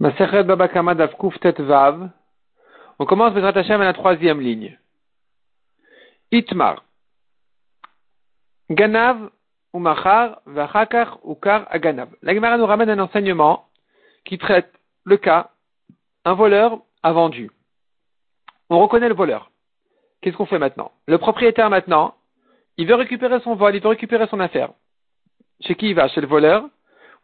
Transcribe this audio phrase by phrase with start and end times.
[0.00, 0.10] On
[3.04, 4.78] commence Bezrat Hashem à la troisième ligne.
[6.30, 6.84] Itmar.
[8.70, 9.30] Ganav
[9.72, 12.10] ou Machar, Vachakar ou Kar Aganav.
[12.22, 13.66] La Gemara nous ramène un enseignement
[14.24, 14.72] qui traite
[15.04, 15.50] le cas,
[16.24, 17.50] un voleur a vendu.
[18.70, 19.50] On reconnaît le voleur.
[20.20, 20.92] Qu'est-ce qu'on fait maintenant?
[21.06, 22.14] Le propriétaire maintenant,
[22.76, 24.70] il veut récupérer son vol, il veut récupérer son affaire.
[25.60, 26.08] Chez qui il va?
[26.08, 26.68] Chez le voleur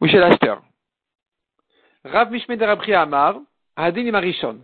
[0.01, 0.63] ou chez l'acheteur?
[2.05, 3.37] Rav Mishmed Amar,
[3.77, 4.59] Adin Marishon.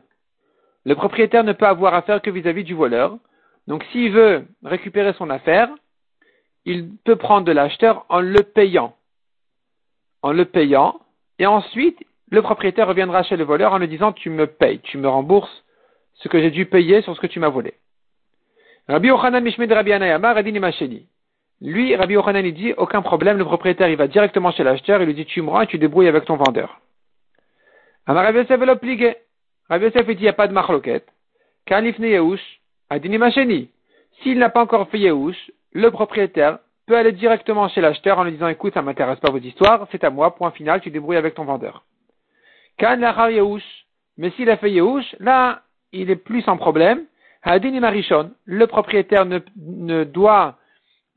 [0.84, 3.16] Le propriétaire ne peut avoir affaire que vis-à-vis du voleur.
[3.66, 5.70] Donc s'il veut récupérer son affaire,
[6.66, 8.95] il peut prendre de l'acheteur en le payant.
[10.22, 11.00] En le payant.
[11.38, 11.98] Et ensuite,
[12.30, 15.64] le propriétaire reviendra chez le voleur en lui disant tu me payes, tu me rembourses
[16.14, 17.72] ce que j'ai dû payer sur ce que tu m'as volé.
[18.86, 20.70] Rabbi Yochanan Mishmed Rabbi Anayamar Adin.
[21.62, 25.06] Lui, Rabbi Yochanan, il dit, aucun problème, le propriétaire, il va directement chez l'acheteur, il
[25.06, 26.80] lui dit, tu me rends et tu débrouilles avec ton vendeur.
[28.06, 29.16] Rabbi Yosef l'a plié.
[29.68, 31.06] Rabbi Yosef dit, il n'y a pas de marloquette.
[31.66, 33.70] Kalifne Yehush, Adini Macheni.
[34.23, 38.32] S'il n'a pas encore fait Yehush, le propriétaire peut aller directement chez l'acheteur en lui
[38.32, 41.34] disant, écoute, ça m'intéresse pas votre histoire, c'est à moi, point final, tu débrouilles avec
[41.34, 41.84] ton vendeur.
[42.78, 43.87] Kan Lachar Yehush.
[44.16, 45.62] Mais s'il a fait Yehush, là,
[45.93, 47.04] il est plus en problème.
[47.43, 48.32] Adini Marishon.
[48.45, 50.56] Le propriétaire ne, ne doit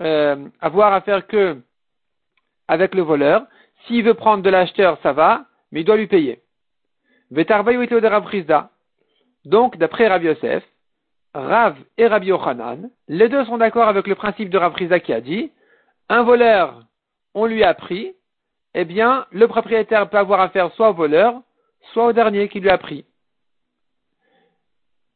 [0.01, 1.57] euh, avoir affaire que
[2.67, 3.45] avec le voleur.
[3.85, 6.42] S'il veut prendre de l'acheteur, ça va, mais il doit lui payer.
[9.45, 10.63] Donc, d'après Rav Yosef,
[11.33, 15.13] Rav et Rabbi Yochanan, les deux sont d'accord avec le principe de Rav Rizda qui
[15.13, 15.51] a dit,
[16.09, 16.83] un voleur,
[17.33, 18.13] on lui a pris,
[18.75, 21.41] eh bien, le propriétaire peut avoir affaire soit au voleur,
[21.91, 23.05] soit au dernier qui lui a pris.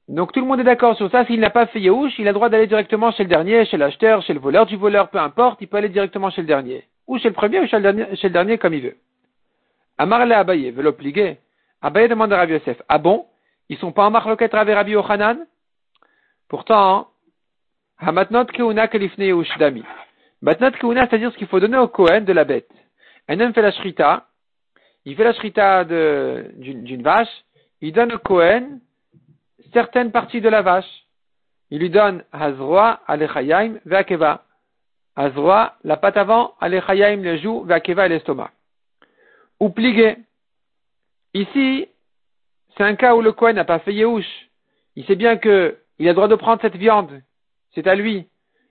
[0.08, 1.26] Donc tout le monde est d'accord sur ça.
[1.26, 3.78] S'il n'a pas fait Yehush, il a le droit d'aller directement chez le dernier, chez
[3.78, 6.86] l'acheteur, chez le voleur du voleur, peu importe, il peut aller directement chez le dernier.
[7.08, 8.98] Ou chez le premier ou chez le dernier, comme il veut.
[9.98, 11.40] Amarle Abaye veut l'obliger.
[11.82, 13.26] Abaye demande à Rabbi Yosef, ah bon,
[13.70, 15.46] ils sont pas en marloquette avec Rabbi Yochanan?
[16.48, 17.10] Pourtant,
[18.00, 19.84] Hamatnot Keuna Kalifne Yehush Dami.
[20.42, 22.70] Matnot Keuna, c'est-à-dire ce qu'il faut donner au Kohen de la bête.
[23.28, 24.28] Un homme fait la shrita,
[25.06, 27.44] il fait la shrita d'une vache,
[27.82, 28.80] il donne au Kohen
[29.74, 31.06] certaines parties de la vache.
[31.70, 34.44] Il lui donne Hazroa, Alechayaim, Veakeva.
[35.16, 38.52] Hazroa, la patte avant, Alechayaim, le joue, Veakeva et l'estomac.
[39.60, 40.18] Ou pligué.
[41.34, 41.88] Ici,
[42.76, 44.50] c'est un cas où le Kohen n'a pas fait Yehush.
[44.96, 47.22] Il sait bien que il a le droit de prendre cette viande.
[47.74, 48.28] C'est à lui.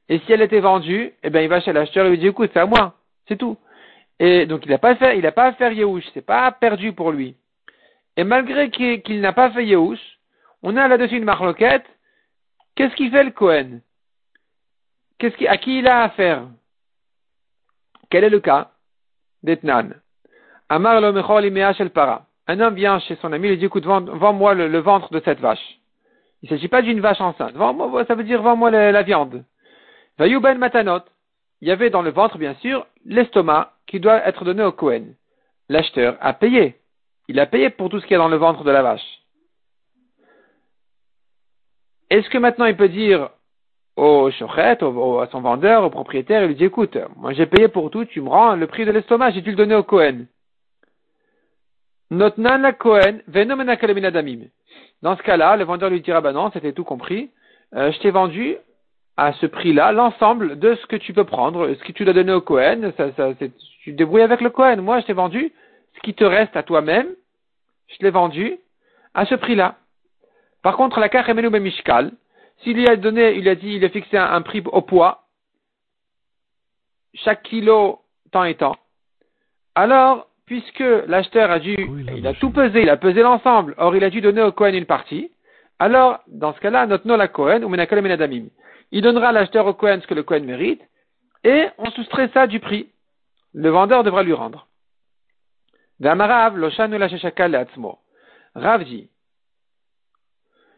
[0.09, 2.51] Et si elle était vendue, eh bien, il va chez l'acheteur et lui dit, écoute,
[2.53, 2.95] c'est à moi.
[3.29, 3.57] C'est tout.
[4.19, 6.05] Et donc, il n'a pas fait, il n'a pas à faire Yehush.
[6.15, 7.37] C'est pas perdu pour lui.
[8.17, 10.01] Et malgré qu'il n'a pas fait Yehush,
[10.63, 11.87] on a là-dessus une marloquette.
[12.75, 13.81] Qu'est-ce qu'il fait le Cohen
[15.19, 16.47] Qu'est-ce qui, À qui il a affaire?
[18.11, 18.71] Quel est le cas
[19.43, 19.95] d'Etnan?
[20.69, 21.13] Amar lo
[21.75, 22.26] shel para.
[22.49, 25.41] Un homme vient chez son ami, il lui dit, écoute, vends-moi le, ventre de cette
[25.41, 25.79] vache.
[26.43, 27.55] Il ne s'agit pas d'une vache enceinte.
[27.55, 29.45] Vends-moi, ça veut dire vends-moi la, viande.
[30.19, 31.01] Vayuben matanot.
[31.61, 35.15] Il y avait dans le ventre, bien sûr, l'estomac qui doit être donné au Cohen.
[35.69, 36.77] L'acheteur a payé.
[37.29, 39.21] Il a payé pour tout ce qui est dans le ventre de la vache.
[42.11, 43.31] Est-ce que maintenant il peut dire
[43.97, 47.91] au chochet, à son vendeur, au propriétaire, il lui dit écoute, moi j'ai payé pour
[47.91, 50.27] tout, tu me rends le prix de l'estomac, j'ai dû le donner au Cohen.
[52.11, 53.19] Notnan Cohen,
[55.03, 57.31] Dans ce cas-là, le vendeur lui dira bah non, c'était tout compris,
[57.75, 58.57] euh, je t'ai vendu
[59.17, 62.33] à ce prix-là l'ensemble de ce que tu peux prendre, ce que tu dois donner
[62.33, 64.77] au Cohen, ça, ça, tu te débrouilles avec le Cohen.
[64.77, 65.53] Moi, je t'ai vendu
[65.95, 67.09] ce qui te reste à toi-même,
[67.89, 68.59] je l'ai vendu
[69.15, 69.77] à ce prix-là.
[70.63, 72.13] Par contre, la Kachemenu Mishkal,
[72.63, 75.25] s'il lui a donné, il a dit, il a fixé un, prix au poids,
[77.15, 78.01] chaque kilo,
[78.33, 78.77] temps et temps,
[79.75, 81.77] alors, puisque l'acheteur a dû,
[82.17, 84.73] il a tout pesé, il a pesé l'ensemble, or il a dû donner au Cohen
[84.73, 85.31] une partie,
[85.79, 88.47] alors, dans ce cas-là, notre la Cohen, ou Menadamim.
[88.93, 90.81] Il donnera à l'acheteur au Cohen ce que le Cohen mérite,
[91.45, 92.89] et on soustrait ça du prix.
[93.53, 94.67] Le vendeur devra lui rendre.
[98.55, 99.11] Rav dit,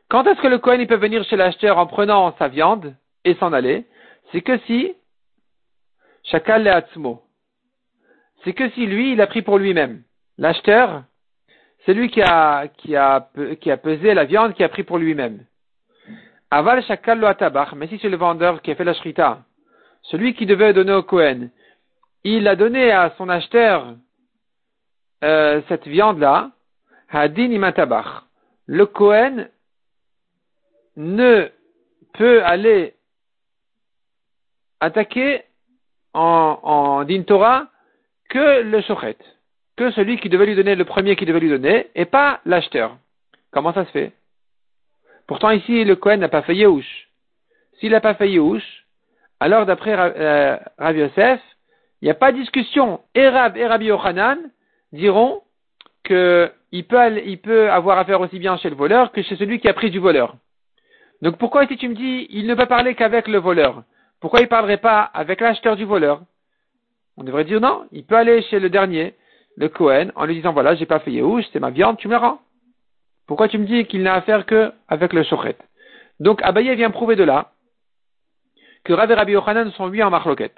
[0.09, 2.95] quand est-ce que le Cohen peut venir chez l'acheteur en prenant sa viande
[3.25, 3.87] et s'en aller?
[4.33, 4.95] C'est que si
[6.25, 7.23] Shakal Atzmo.
[8.49, 10.05] C'est que si lui, il a pris pour lui-même.
[10.39, 11.03] L'acheteur,
[11.85, 12.71] c'est lui qui a,
[13.83, 15.45] pesé la viande, qui a pris pour lui-même.
[16.51, 19.41] Aval Shakal Atabach, mais si c'est le vendeur qui a fait la shrita,
[20.01, 21.51] celui qui devait donner au Cohen,
[22.25, 23.97] il a donné à son acheteur
[25.25, 26.53] euh, cette viande-là,
[27.11, 28.23] Hadin Imatabach.
[28.65, 29.49] Le Cohen
[30.97, 31.51] ne
[32.15, 32.95] peut aller
[34.81, 35.43] attaquer
[36.15, 37.67] en, en din Torah
[38.29, 39.17] que le shochet.
[39.77, 42.97] que celui qui devait lui donner le premier qui devait lui donner, et pas l'acheteur.
[43.53, 44.13] Comment ça se fait?
[45.29, 47.09] Pourtant ici, le Cohen n'a pas fait Yehush.
[47.79, 48.87] S'il n'a pas fait Yehush,
[49.41, 51.41] alors d'après euh, Rav Yosef,
[52.01, 53.01] il n'y a pas de discussion.
[53.15, 54.39] Et et Rabbi Yochanan
[54.93, 55.43] diront
[56.05, 59.75] qu'il peut, peut avoir affaire aussi bien chez le voleur que chez celui qui a
[59.75, 60.37] pris du voleur.
[61.23, 63.83] Donc pourquoi si tu me dis il ne peut parler qu'avec le voleur
[64.21, 66.23] Pourquoi il ne parlerait pas avec l'acheteur du voleur?
[67.19, 69.15] On devrait dire non, il peut aller chez le dernier,
[69.57, 72.13] le Cohen, en lui disant voilà, j'ai pas fait Yehush, c'est ma viande, tu me
[72.13, 72.41] la rends.
[73.27, 75.57] Pourquoi tu me dis qu'il n'a affaire qu'avec le Shochet?
[76.21, 77.51] Donc Abaye vient prouver de là
[78.85, 80.57] que Rav et Rabbi Yochanan sont lui en marloquette.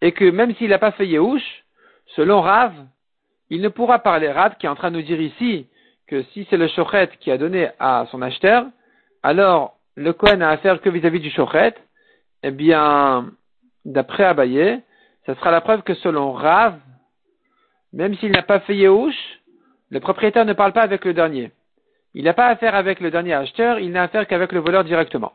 [0.00, 1.64] Et que même s'il n'a pas fait Yehush,
[2.14, 2.72] selon Rav,
[3.50, 5.66] il ne pourra parler Rav qui est en train de nous dire ici
[6.06, 8.64] que si c'est le Shochet qui a donné à son acheteur,
[9.24, 11.74] alors le Kohen a affaire que vis-à-vis du Shochet,
[12.44, 13.32] eh bien,
[13.84, 14.80] d'après Abaye,
[15.28, 16.78] ça sera la preuve que selon Rav,
[17.92, 19.14] même s'il n'a pas fait Yehush,
[19.90, 21.52] le propriétaire ne parle pas avec le dernier.
[22.14, 25.34] Il n'a pas affaire avec le dernier acheteur, il n'a affaire qu'avec le voleur directement.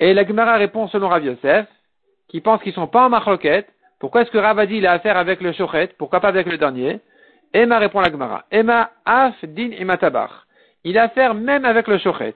[0.00, 1.66] Et la Gemara répond selon Rav Yosef,
[2.28, 3.68] qui pense qu'ils sont pas en marloquette.
[4.00, 5.88] Pourquoi est-ce que Rav a dit il a affaire avec le shochet?
[5.98, 7.00] Pourquoi pas avec le dernier?
[7.52, 8.46] Emma répond la Gemara.
[8.50, 10.46] Emma af din tabar.
[10.82, 12.34] Il a affaire même avec le shochet.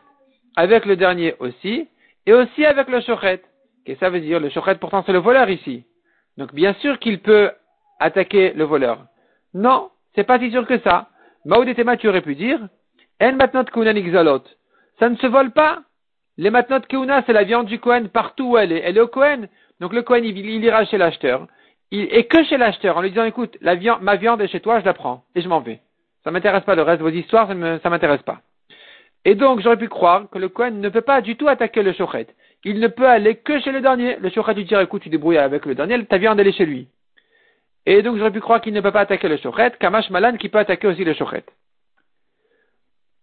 [0.54, 1.88] Avec le dernier aussi.
[2.26, 3.40] Et aussi avec le shochet.
[3.86, 5.86] Qu'est-ce que ça veut dire Le shochet pourtant c'est le voleur ici.
[6.36, 7.50] Donc bien sûr qu'il peut
[7.98, 9.06] attaquer le voleur.
[9.54, 11.08] Non, c'est pas si sûr que ça.
[11.44, 12.60] Maoudetema, tu aurais pu dire,
[13.20, 14.40] en matnot kunan
[14.98, 15.80] Ça ne se vole pas.
[16.36, 18.82] Les matnot keuna, c'est la viande du Kohen partout où elle est.
[18.84, 19.48] Elle est au Kohen.
[19.80, 21.46] Donc le Kohen, il, ira chez l'acheteur.
[21.90, 24.80] et que chez l'acheteur, en lui disant, écoute, la viande, ma viande est chez toi,
[24.80, 25.24] je la prends.
[25.34, 25.80] Et je m'en vais.
[26.24, 28.40] Ça m'intéresse pas le reste de vos histoires, ça m'intéresse pas.
[29.26, 31.92] Et donc, j'aurais pu croire que le Kohen ne peut pas du tout attaquer le
[31.92, 32.28] Shochet.
[32.64, 34.16] Il ne peut aller que chez le dernier.
[34.20, 36.64] Le Shochet lui dire, écoute, tu débrouilles avec le dernier, ta viande elle est chez
[36.64, 36.86] lui.
[37.86, 40.48] Et donc, j'aurais pu croire qu'il ne peut pas attaquer le Shochet, Kamash Malan qui
[40.48, 41.42] peut attaquer aussi le Shochet.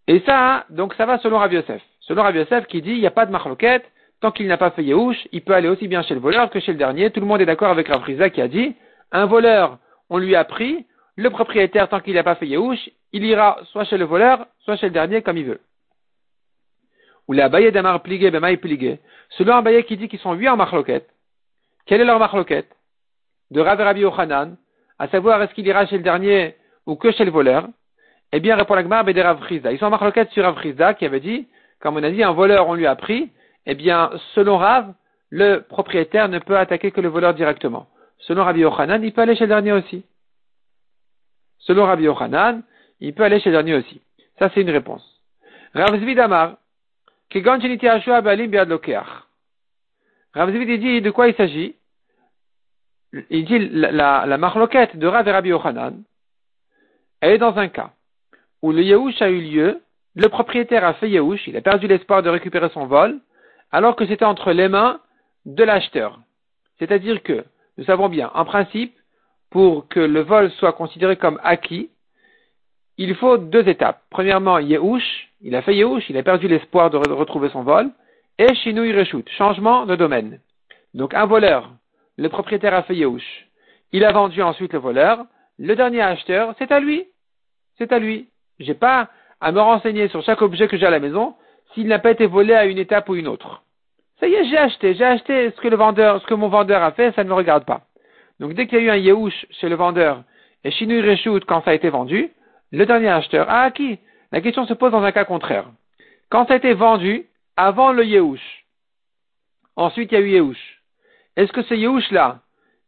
[0.10, 1.82] Et ça, donc ça va selon Rav Yosef.
[2.02, 3.86] Selon Rav Yosef qui dit, il n'y a pas de marloquette,
[4.20, 6.60] tant qu'il n'a pas fait Yehush, il peut aller aussi bien chez le voleur que
[6.60, 7.12] chez le dernier.
[7.12, 8.76] Tout le monde est d'accord avec Rav Riza qui a dit,
[9.14, 9.78] un voleur,
[10.10, 10.86] on lui a pris,
[11.16, 14.76] le propriétaire, tant qu'il n'a pas fait Yehush, il ira soit chez le voleur, soit
[14.76, 15.62] chez le dernier comme il veut.
[17.28, 19.00] Ou les abayé d'Amar pligué, Bemaï pligué.
[19.38, 21.10] Selon Abaye qui dit qu'ils sont huit en marloquette,
[21.86, 22.70] quelle est leur marloquette?
[23.52, 24.58] De Rav Rabbi Yochanan,
[25.00, 26.56] à savoir est-ce qu'il ira chez le dernier
[26.86, 27.68] ou que chez le voleur?
[28.32, 31.48] Eh bien, répond l'Agmar, de Rav Ils sont en marloquette sur Rav qui avait dit,
[31.80, 33.30] comme on a dit, un voleur, on lui a pris.
[33.66, 34.94] Eh bien, selon Rav,
[35.30, 37.88] le propriétaire ne peut attaquer que le voleur directement.
[38.20, 40.04] Selon Rabbi Yochanan, il peut aller chez le dernier aussi.
[41.60, 42.64] Selon Rabbi Yochanan,
[43.00, 44.02] il peut aller chez le dernier aussi.
[44.40, 45.04] Ça, c'est une réponse.
[45.74, 45.96] Rav
[50.52, 51.76] Zvid dit de quoi il s'agit.
[53.30, 55.52] Il dit la, la, de Rav et Rabbi
[57.24, 57.92] elle est dans un cas
[58.62, 59.82] où le Yahush a eu lieu,
[60.16, 63.20] le propriétaire a fait Yahush, il a perdu l'espoir de récupérer son vol,
[63.72, 65.00] alors que c'était entre les mains
[65.46, 66.20] de l'acheteur.
[66.80, 67.46] C'est-à-dire que,
[67.78, 68.94] nous savons bien, en principe,
[69.52, 71.90] pour que le vol soit considéré comme acquis,
[72.98, 74.02] il faut deux étapes.
[74.10, 77.90] Premièrement, Yehush, il a fait Yehush, il a perdu l'espoir de retrouver son vol,
[78.38, 80.40] et Shinui Reshut, changement de domaine.
[80.94, 81.72] Donc un voleur,
[82.18, 83.48] le propriétaire a fait Yehush,
[83.94, 85.26] il a vendu ensuite le voleur,
[85.60, 87.06] le dernier acheteur, c'est à lui.
[87.78, 88.28] C'est à lui.
[88.60, 89.10] J'ai pas
[89.40, 91.36] à me renseigner sur chaque objet que j'ai à la maison
[91.74, 93.64] s'il n'a pas été volé à une étape ou une autre.
[94.20, 96.82] Ça y est, j'ai acheté, j'ai acheté ce que le vendeur, ce que mon vendeur
[96.82, 97.82] a fait, ça ne me regarde pas.
[98.40, 100.24] Donc dès qu'il y a eu un Yehush chez le vendeur
[100.64, 102.32] et Shinui Reshut quand ça a été vendu,
[102.74, 104.00] le dernier acheteur a acquis.
[104.32, 105.66] La question se pose dans un cas contraire.
[106.30, 108.66] Quand ça a été vendu, avant le Yehush,
[109.76, 110.82] ensuite il y a eu Yehush,
[111.38, 112.40] est-ce que ce Yehush-là,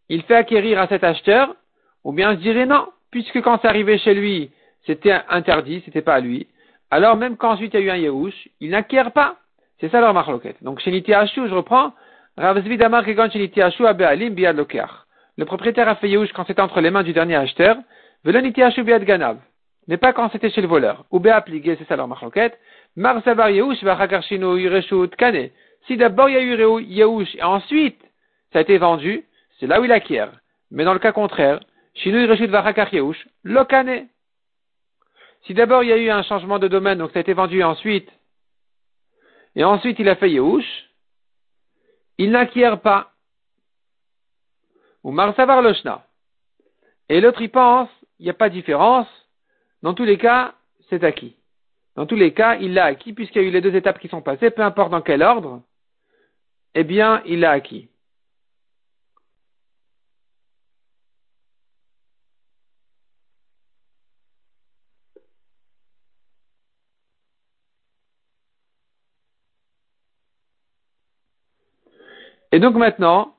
[0.10, 1.56] il fait acquérir à cet acheteur,
[2.04, 4.50] ou bien je dirais non, puisque quand c'est arrivé chez lui,
[4.88, 6.48] c'était interdit, c'était pas à lui.
[6.90, 9.36] Alors même quand ensuite il y a eu un Yehush, il n'acquiert pas.
[9.80, 10.58] C'est ça leur marloquette.
[10.64, 11.94] Donc chez Nitiashu, je reprends,
[15.38, 17.78] le propriétaire a fait Yehush quand c'était entre les mains du dernier acheteur,
[18.24, 19.38] Velo Nitiashu biad ganav.
[19.88, 21.06] Mais pas quand c'était chez le voleur.
[21.12, 22.60] Ou Béa pligué, c'est ça leur marloquette.
[22.96, 25.50] Mar savar Yehush vachakarshino yireshut kane.
[25.88, 28.02] Si d'abord il y a eu Yehush et ensuite
[28.52, 29.26] ça a été vendu,
[29.60, 30.32] c'est là où il acquiert.
[30.72, 31.60] Mais dans le cas contraire,
[31.94, 34.08] Shino yireshut vachakar Yehush, lokane.
[35.46, 37.64] Si d'abord il y a eu un changement de domaine, donc ça a été vendu
[37.64, 38.10] ensuite,
[39.56, 40.90] et ensuite il a fait Yehush,
[42.18, 43.12] il n'acquiert pas.
[45.04, 46.04] Ou Marsavar Loshna.
[47.10, 47.90] Et l'autre il pense,
[48.20, 49.08] il n'y a pas de différence,
[49.86, 50.56] dans tous les cas,
[50.90, 51.36] c'est acquis.
[51.96, 54.08] Dans tous les cas, il l'a acquis puisqu'il y a eu les deux étapes qui
[54.08, 55.62] sont passées, peu importe dans quel ordre,
[56.74, 57.88] eh bien, il l'a acquis.
[72.52, 73.36] Et donc maintenant,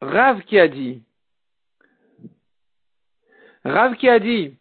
[0.00, 1.04] Rav qui a dit
[3.64, 4.54] Rav qui a dit,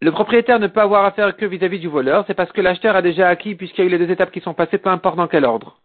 [0.00, 3.02] le propriétaire ne peut avoir affaire que vis-à-vis du voleur, c'est parce que l'acheteur a
[3.02, 5.28] déjà acquis puisqu'il y a eu les deux étapes qui sont passées, peu importe dans
[5.28, 5.80] quel ordre.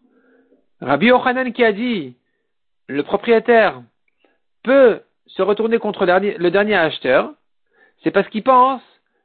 [0.81, 2.15] Rabbi Ochanan qui a dit,
[2.87, 3.81] le propriétaire
[4.63, 7.31] peut se retourner contre le dernier acheteur,
[8.03, 8.81] c'est parce qu'il pense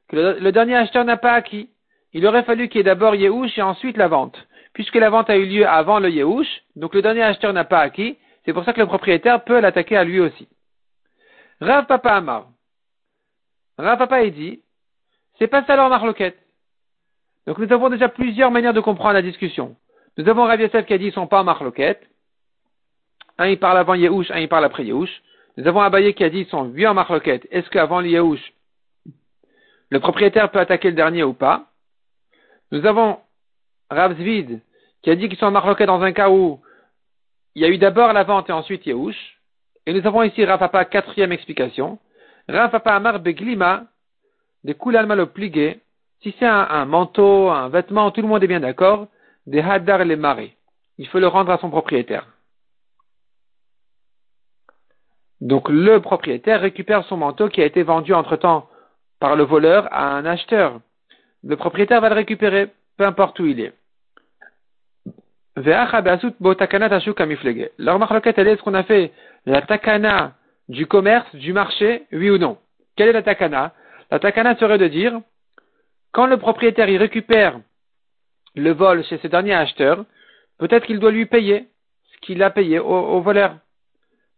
[0.08, 1.70] que le, dernier acheteur n'a pas acquis.
[2.12, 4.36] Il aurait fallu qu'il y ait d'abord Yehush et ensuite la vente.
[4.72, 7.80] Puisque la vente a eu lieu avant le Yehush, donc le dernier acheteur n'a pas
[7.80, 10.48] acquis, c'est pour ça que le propriétaire peut l'attaquer à lui aussi.
[11.60, 12.48] Rav Papa Amar.
[13.78, 14.62] Rav Papa est dit,
[15.38, 16.38] c'est pas ça leur marloquette.
[17.46, 19.76] Donc nous avons déjà plusieurs manières de comprendre la discussion.
[20.16, 22.06] Nous avons Rav Yosef qui a dit ils sont pas en marloquette.
[23.38, 25.22] Un il parle avant Yehush, un il parle après Yehush.
[25.56, 27.46] Nous avons Abaye qui a dit ils sont huit en marloquette.
[27.50, 28.52] Est-ce qu'avant Yehush,
[29.88, 31.66] le propriétaire peut attaquer le dernier ou pas?
[32.70, 33.18] Nous avons
[33.90, 34.60] Rav Zvid
[35.02, 36.60] qui a dit qu'ils sont en marloquette dans un cas où
[37.54, 39.39] il y a eu d'abord la vente et ensuite Yehush.
[39.90, 41.98] Et nous avons ici Rav Papa, quatrième explication.
[42.48, 43.86] Rav Papa Amar Beglima
[44.62, 45.80] des coulal malopligé,
[46.22, 49.08] si c'est un, manteau, un vêtement, tout le monde est bien d'accord,
[49.48, 50.54] des hadar les marées.
[50.98, 52.28] Il faut le rendre à son propriétaire.
[55.40, 58.68] Donc le propriétaire récupère son manteau qui a été vendu entre-temps
[59.18, 60.78] par le voleur à un acheteur.
[61.42, 63.72] Le propriétaire va le récupérer, peu importe où il est.
[65.56, 65.74] Elle est
[68.56, 69.10] ce qu'on a fait
[69.46, 70.34] la takana
[70.68, 72.58] du commerce, du marché, oui ou non.
[72.96, 73.74] Quelle est la takana?
[74.10, 75.20] La takana serait de dire,
[76.12, 77.60] quand le propriétaire y récupère
[78.54, 80.04] le vol chez ce dernier acheteur,
[80.58, 81.68] peut-être qu'il doit lui payer
[82.12, 83.56] ce qu'il a payé au, voleur,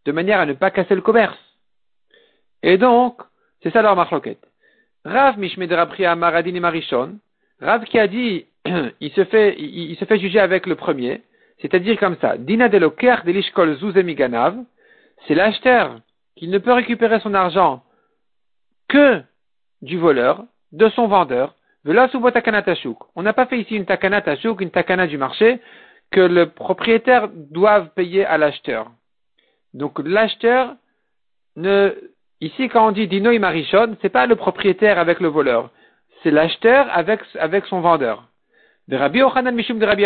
[0.05, 1.37] de manière à ne pas casser le commerce.
[2.61, 3.21] Et donc,
[3.61, 4.43] c'est ça leur marloquette.
[5.05, 7.19] Rav Mishmedrapria Maradini Marichon,
[7.59, 8.45] Rav qui a dit,
[9.01, 11.21] il se fait, juger avec le premier,
[11.59, 12.79] c'est-à-dire comme ça, Dina de
[13.25, 14.57] delishkol zuzemiganav,
[15.27, 15.99] c'est l'acheteur
[16.35, 17.83] qui ne peut récupérer son argent
[18.87, 19.21] que
[19.81, 25.05] du voleur, de son vendeur, on n'a pas fait ici une takana tashuk, une takana
[25.05, 25.59] du marché,
[26.11, 28.89] que le propriétaire doive payer à l'acheteur.
[29.73, 30.75] Donc l'acheteur
[32.39, 35.71] ici quand on dit dino ce c'est pas le propriétaire avec le voleur,
[36.21, 38.29] c'est l'acheteur avec, avec son vendeur.
[38.87, 40.05] De Rabbi Ochanan Mishum de Rabbi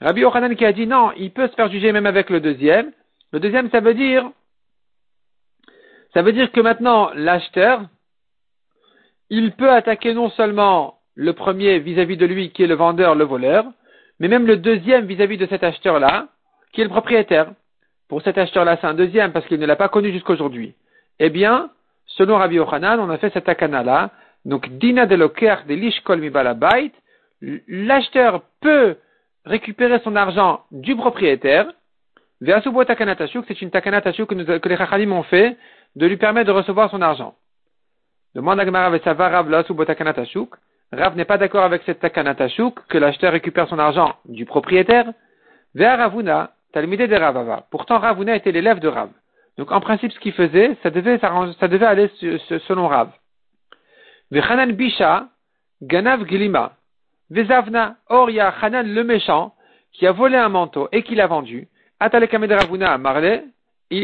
[0.00, 2.92] Rabbi Ochanan qui a dit non, il peut se faire juger même avec le deuxième.
[3.32, 4.30] Le deuxième, ça veut dire,
[6.14, 7.82] ça veut dire que maintenant l'acheteur,
[9.28, 13.24] il peut attaquer non seulement le premier vis-à-vis de lui qui est le vendeur, le
[13.24, 13.64] voleur,
[14.18, 16.28] mais même le deuxième vis-à-vis de cet acheteur-là,
[16.72, 17.52] qui est le propriétaire.
[18.08, 20.74] Pour cet acheteur-là, c'est un deuxième parce qu'il ne l'a pas connu jusqu'aujourd'hui.
[21.20, 21.70] Eh bien,
[22.06, 24.10] selon Rabbi Yochanan, on a fait cette takana-là.
[24.44, 26.92] Donc, dina de loker de lishkol balabait,
[27.68, 28.96] l'acheteur peut
[29.44, 31.66] récupérer son argent du propriétaire.
[32.40, 35.56] Veasubo takanatashuk, c'est une takanatashuk que, les chachalim ont fait
[35.96, 37.34] de lui permettre de recevoir son argent.
[38.34, 39.48] Demande à Gemara avec sa Rav
[40.92, 45.12] Rav n'est pas d'accord avec cette takanatashuk que l'acheteur récupère son argent du propriétaire.
[45.74, 47.66] Vers Ravuna, talmidé de Ravava.
[47.70, 49.10] Pourtant, Ravuna était l'élève de Rav.
[49.56, 51.22] Donc, en principe, ce qu'il faisait, ça devait,
[51.84, 52.10] aller
[52.66, 53.10] selon Rav.
[54.30, 55.28] Vechanan Bisha,
[55.82, 56.72] Ganav Gilima.
[57.30, 58.30] Vezavna, or
[58.62, 59.54] Hanan le méchant,
[59.92, 61.68] qui a volé un manteau et qui l'a vendu.
[62.00, 63.44] Atalekamed Ravuna à Marley.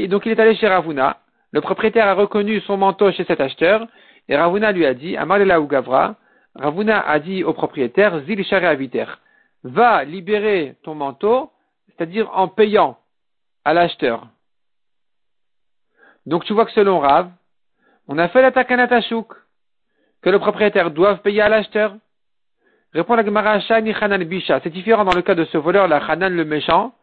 [0.08, 1.18] donc il est allé chez Ravuna.
[1.52, 3.86] Le propriétaire a reconnu son manteau chez cet acheteur
[4.28, 6.16] et Ravuna lui a dit, Amalela ou Gavra,
[6.54, 9.06] Ravuna a dit au propriétaire, Zil Aviter,
[9.64, 11.50] va libérer ton manteau,
[11.86, 12.98] c'est-à-dire en payant
[13.64, 14.28] à l'acheteur.
[16.26, 17.30] Donc tu vois que selon Rav,
[18.08, 19.32] on a fait la takanatashuk,
[20.22, 21.96] que le propriétaire doit payer à l'acheteur.
[22.92, 24.60] Répond la Gemara Shani Hanan Bisha.
[24.62, 26.94] C'est différent dans le cas de ce voleur, la Hanan le méchant,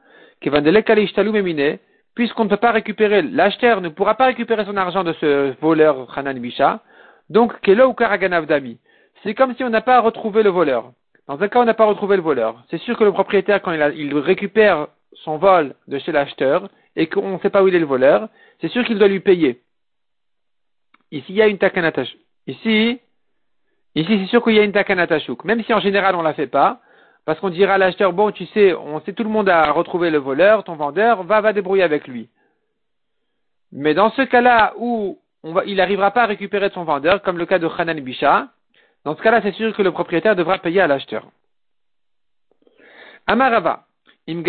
[2.15, 6.15] puisqu'on ne peut pas récupérer, l'acheteur ne pourra pas récupérer son argent de ce voleur
[6.17, 6.81] Hanan Bisha,
[7.29, 8.79] donc, Kelo ou Dami.
[9.23, 10.91] C'est comme si on n'a pas retrouvé le voleur.
[11.27, 12.63] Dans un cas, on n'a pas retrouvé le voleur.
[12.69, 17.35] C'est sûr que le propriétaire, quand il, récupère son vol de chez l'acheteur et qu'on
[17.35, 18.27] ne sait pas où il est le voleur,
[18.59, 19.61] c'est sûr qu'il doit lui payer.
[21.11, 22.19] Ici, il y a une takanatashuk.
[22.47, 22.99] Ici,
[23.95, 25.45] ici, c'est sûr qu'il y a une takanatashuk.
[25.45, 26.81] Même si en général, on ne la fait pas,
[27.25, 30.09] parce qu'on dira à l'acheteur, bon, tu sais, on sait tout le monde a retrouvé
[30.09, 32.29] le voleur, ton vendeur, va, va débrouiller avec lui.
[33.71, 35.17] Mais dans ce cas-là où
[35.65, 38.47] il n'arrivera pas à récupérer son vendeur, comme le cas de Hanan Bisha.
[39.03, 41.27] Dans ce cas-là, c'est sûr que le propriétaire devra payer à l'acheteur.
[43.27, 43.83] Amarava.
[44.25, 44.41] Si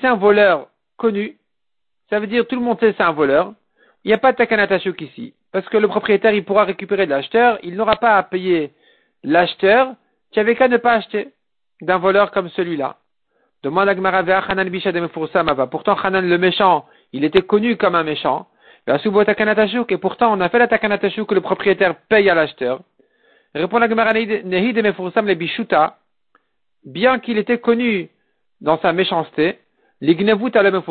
[0.00, 1.36] c'est un voleur connu,
[2.08, 3.54] ça veut dire tout le monde sait c'est un voleur.
[4.02, 5.34] Il n'y a pas de takanatashuk ici.
[5.52, 8.72] Parce que le propriétaire, il pourra récupérer de l'acheteur, il n'aura pas à payer
[9.22, 9.94] l'acheteur,
[10.32, 11.32] tu avais qu'à ne pas acheter
[11.80, 12.96] d'un voleur comme celui-là.
[13.62, 18.04] Demande à Gmaravea Hanan Bisha de Pourtant, Hanan le méchant, il était connu comme un
[18.04, 18.48] méchant.
[18.86, 22.80] Et pourtant, on a fait la takanatashuk que le propriétaire paye à l'acheteur.
[23.54, 25.98] Répond la Gemara Nehi de Mefursam le Bishuta,
[26.84, 28.08] bien qu'il était connu
[28.60, 29.58] dans sa méchanceté,
[30.00, 30.82] l'Ignavut al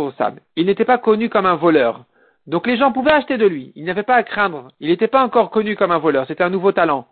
[0.56, 2.06] il n'était pas connu comme un voleur.
[2.48, 3.72] Donc les gens pouvaient acheter de lui.
[3.76, 4.70] Il n'avait pas à craindre.
[4.80, 6.26] Il n'était pas encore connu comme un voleur.
[6.28, 7.08] C'était un nouveau talent.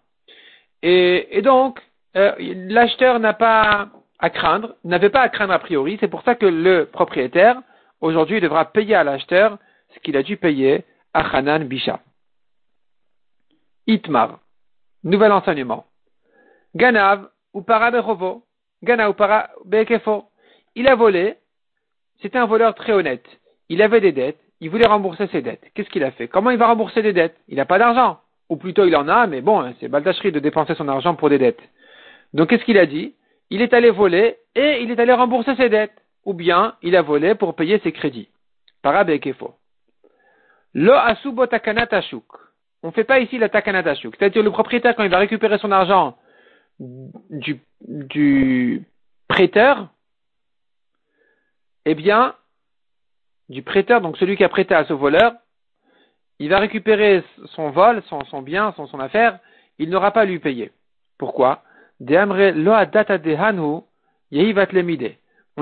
[0.84, 1.80] Et, donc,
[2.16, 5.98] euh, l'acheteur n'a pas à craindre, n'avait pas à craindre a priori.
[6.00, 7.62] C'est pour ça que le propriétaire,
[8.02, 9.58] aujourd'hui, devra payer à l'acheteur
[9.94, 12.00] ce qu'il a dû payer à Hanan Bisha.
[13.86, 14.40] Itmar.
[15.04, 15.86] Nouvel enseignement.
[16.76, 18.44] Ganav ou para berovo.
[18.84, 20.26] Ganav ou para bekefo.
[20.76, 21.38] Il a volé.
[22.22, 23.26] C'était un voleur très honnête.
[23.70, 25.64] Il avait des dettes il voulait rembourser ses dettes.
[25.74, 26.28] Qu'est-ce qu'il a fait?
[26.28, 27.38] Comment il va rembourser des dettes?
[27.48, 28.20] Il n'a pas d'argent.
[28.50, 31.30] Ou plutôt il en a, mais bon, hein, c'est baldacherie de dépenser son argent pour
[31.30, 31.62] des dettes.
[32.34, 33.16] Donc qu'est-ce qu'il a dit?
[33.50, 35.94] Il est allé voler et il est allé rembourser ses dettes.
[36.26, 38.30] Ou bien il a volé pour payer ses crédits.
[38.82, 39.56] Parab et Kefo.
[40.74, 42.26] Lo asubo takanatashuk.
[42.84, 44.16] On ne fait pas ici la takanatashuk.
[44.18, 46.18] C'est-à-dire le propriétaire, quand il va récupérer son argent
[46.80, 48.84] du,
[49.28, 49.88] prêteur,
[51.86, 52.36] eh bien,
[53.50, 55.34] du prêteur, donc celui qui a prêté à ce voleur,
[56.40, 57.24] il va récupérer
[57.56, 59.40] son vol, son, son bien, son, son affaire,
[59.80, 60.72] il n'aura pas à lui payer.
[61.18, 61.64] Pourquoi?
[62.00, 62.06] On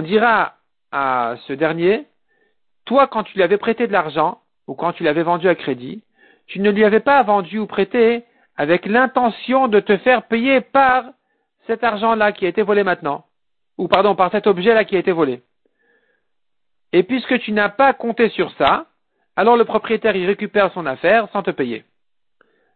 [0.01, 0.55] dira
[0.91, 2.05] à ce dernier,
[2.85, 6.03] toi quand tu lui avais prêté de l'argent, ou quand tu l'avais vendu à crédit,
[6.47, 8.23] tu ne lui avais pas vendu ou prêté
[8.57, 11.05] avec l'intention de te faire payer par
[11.67, 13.25] cet argent-là qui a été volé maintenant,
[13.77, 15.41] ou pardon, par cet objet-là qui a été volé.
[16.93, 18.85] Et puisque tu n'as pas compté sur ça,
[19.35, 21.83] alors le propriétaire y récupère son affaire sans te payer.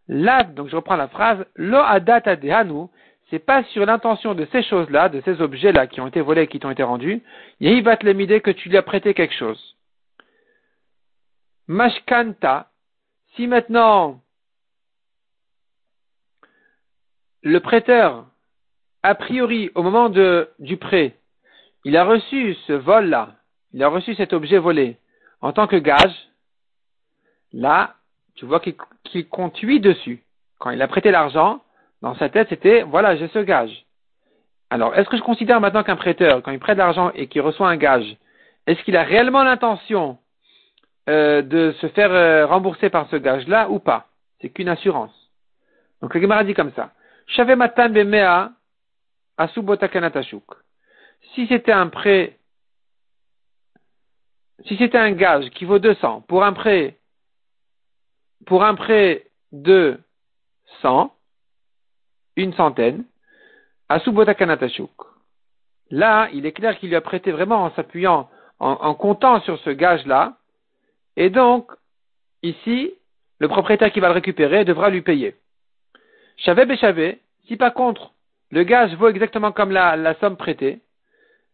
[0.08, 2.88] Là, donc je reprends la phrase, lo adata dehanu,
[3.30, 6.46] c'est pas sur l'intention de ces choses-là, de ces objets-là qui ont été volés et
[6.48, 7.22] qui t'ont été rendus,
[7.60, 9.76] va te l'idée que tu lui as prêté quelque chose.
[11.68, 12.68] Mashkanta,
[13.36, 14.20] si maintenant
[17.42, 18.26] le prêteur,
[19.04, 21.16] a priori, au moment du prêt,
[21.84, 23.36] il a reçu ce vol-là,
[23.72, 24.98] il a reçu cet objet volé
[25.40, 26.28] en tant que gage,
[27.52, 27.94] là,
[28.34, 30.22] tu vois qu'il compte dessus.
[30.58, 31.62] Quand il a prêté l'argent,
[32.02, 33.84] dans sa tête, c'était, voilà, j'ai ce gage.
[34.70, 37.68] Alors, est-ce que je considère maintenant qu'un prêteur, quand il prête l'argent et qu'il reçoit
[37.68, 38.16] un gage,
[38.66, 40.18] est-ce qu'il a réellement l'intention
[41.08, 44.06] euh, de se faire euh, rembourser par ce gage-là ou pas?
[44.40, 45.12] C'est qu'une assurance.
[46.00, 46.92] Donc, le Gemara dit comme ça.
[51.34, 52.36] Si c'était un prêt
[54.66, 56.96] si c'était un gage qui vaut 200 pour un prêt,
[58.46, 59.98] pour un prêt de
[60.82, 61.12] 100,
[62.42, 63.04] une centaine,
[63.88, 64.90] à Subotakanatashuk.
[65.90, 69.70] Là, il est clair qu'il lui a prêté vraiment en s'appuyant, en, comptant sur ce
[69.70, 70.34] gage-là,
[71.16, 71.70] et donc,
[72.42, 72.92] ici,
[73.38, 75.34] le propriétaire qui va le récupérer devra lui payer.
[76.36, 78.12] Chavé Béchavé, si par contre,
[78.50, 80.80] le gage vaut exactement comme la somme prêtée,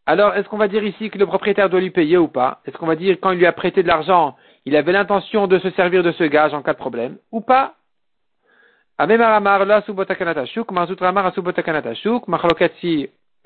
[0.09, 2.61] alors, est-ce qu'on va dire ici que le propriétaire doit lui payer ou pas?
[2.65, 5.59] Est-ce qu'on va dire quand il lui a prêté de l'argent, il avait l'intention de
[5.59, 7.75] se servir de ce gage en cas de problème ou pas?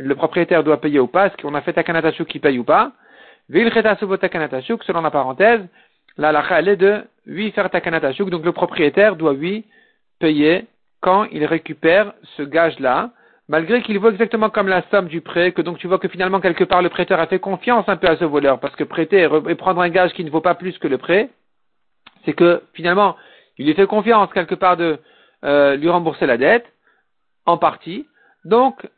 [0.03, 2.93] Le propriétaire doit payer ou pas, est-ce qu'on a fait takanatashuk qui paye ou pas?
[3.53, 5.61] Selon la parenthèse,
[6.17, 9.65] la lacha elle est de lui faire takanatashuk, donc le propriétaire doit lui
[10.19, 10.67] payer
[11.01, 13.11] quand il récupère ce gage-là,
[13.49, 16.41] malgré qu'il vaut exactement comme la somme du prêt, que donc tu vois que finalement
[16.41, 19.29] quelque part le prêteur a fait confiance un peu à ce voleur, parce que prêter
[19.49, 21.29] et prendre un gage qui ne vaut pas plus que le prêt,
[22.25, 23.17] c'est que finalement
[23.59, 24.99] il lui fait confiance quelque part de
[25.45, 26.67] euh, lui rembourser la dette,
[27.47, 28.07] en partie.
[28.45, 28.89] Donc,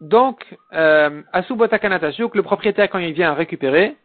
[0.00, 3.96] donc, euh, le propriétaire quand il vient récupérer,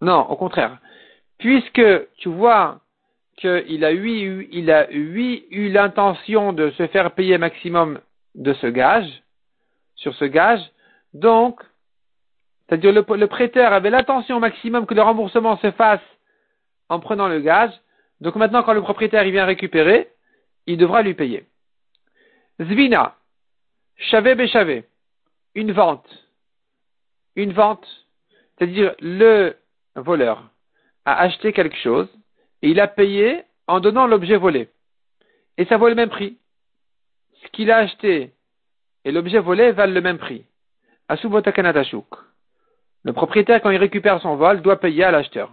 [0.00, 0.78] non, au contraire,
[1.38, 1.82] puisque
[2.16, 2.80] tu vois
[3.36, 8.00] qu'il a eu, il a eu l'intention de se faire payer maximum
[8.34, 9.22] de ce gage,
[9.96, 10.60] sur ce gage,
[11.14, 11.60] donc,
[12.66, 16.00] c'est-à-dire le, le, prêteur avait l'intention maximum que le remboursement se fasse
[16.88, 17.72] en prenant le gage,
[18.22, 20.08] donc maintenant quand le propriétaire vient récupérer,
[20.66, 21.44] il devra lui payer.
[22.60, 23.16] Zvina,
[23.96, 24.84] chavé béchavé,
[25.56, 26.08] une vente,
[27.34, 27.86] une vente,
[28.56, 29.56] c'est-à-dire le
[29.96, 30.50] voleur
[31.04, 32.08] a acheté quelque chose,
[32.62, 34.68] et il a payé en donnant l'objet volé.
[35.58, 36.38] Et ça vaut le même prix.
[37.42, 38.32] Ce qu'il a acheté
[39.04, 40.44] et l'objet volé valent le même prix.
[43.04, 45.50] Le propriétaire, quand il récupère son vol, doit payer à l'acheteur.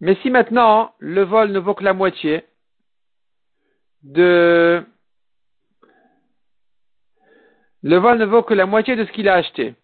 [0.00, 2.44] Mais si maintenant le vol ne vaut que la moitié
[4.02, 4.84] de
[7.82, 9.74] le vol ne vaut que la moitié de ce qu'il a acheté.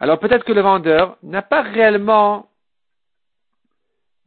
[0.00, 2.48] Alors peut-être que le vendeur n'a pas réellement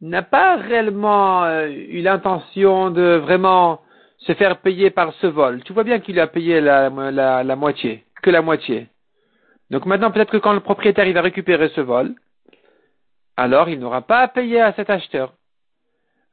[0.00, 3.80] n'a pas réellement euh, eu l'intention de vraiment
[4.18, 5.62] se faire payer par ce vol.
[5.64, 8.88] Tu vois bien qu'il a payé la, moitié, que la moitié.
[9.70, 12.14] Donc maintenant, peut-être que quand le propriétaire va récupérer ce vol,
[13.38, 15.32] alors il n'aura pas à payer à cet acheteur.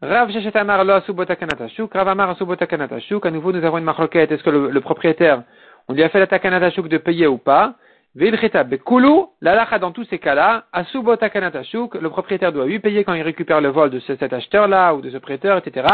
[0.01, 5.43] Rav Amar Lo Rav Amar à nouveau nous avons une marloquette, est-ce que le, propriétaire,
[5.87, 7.75] on lui a fait la Takanatashuk de payer ou pas?
[8.15, 13.21] Bekulu, la dans tous ces cas-là, Asubo Takanatashuk, le propriétaire doit lui payer quand il
[13.21, 15.85] récupère le vol de cet acheteur-là ou de ce prêteur, etc.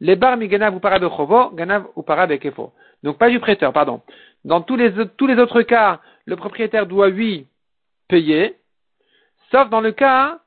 [0.00, 2.72] Les bar mi ganav ou para chovo, ganav ou para kefo.
[3.02, 4.02] Donc pas du prêteur, pardon.
[4.44, 7.46] Dans tous les, tous les autres cas, le propriétaire doit lui
[8.08, 8.56] payer,
[9.54, 10.40] sauf dans le cas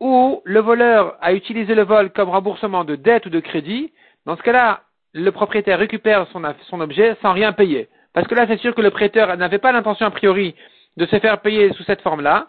[0.00, 3.92] où le voleur a utilisé le vol comme remboursement de dette ou de crédit.
[4.24, 4.80] Dans ce cas-là,
[5.12, 7.88] le propriétaire récupère son, objet sans rien payer.
[8.14, 10.54] Parce que là, c'est sûr que le prêteur n'avait pas l'intention a priori
[10.96, 12.48] de se faire payer sous cette forme-là.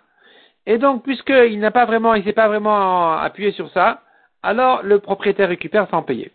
[0.66, 4.02] Et donc, puisqu'il n'a pas vraiment, il s'est pas vraiment appuyé sur ça,
[4.42, 6.32] alors le propriétaire récupère sans payer.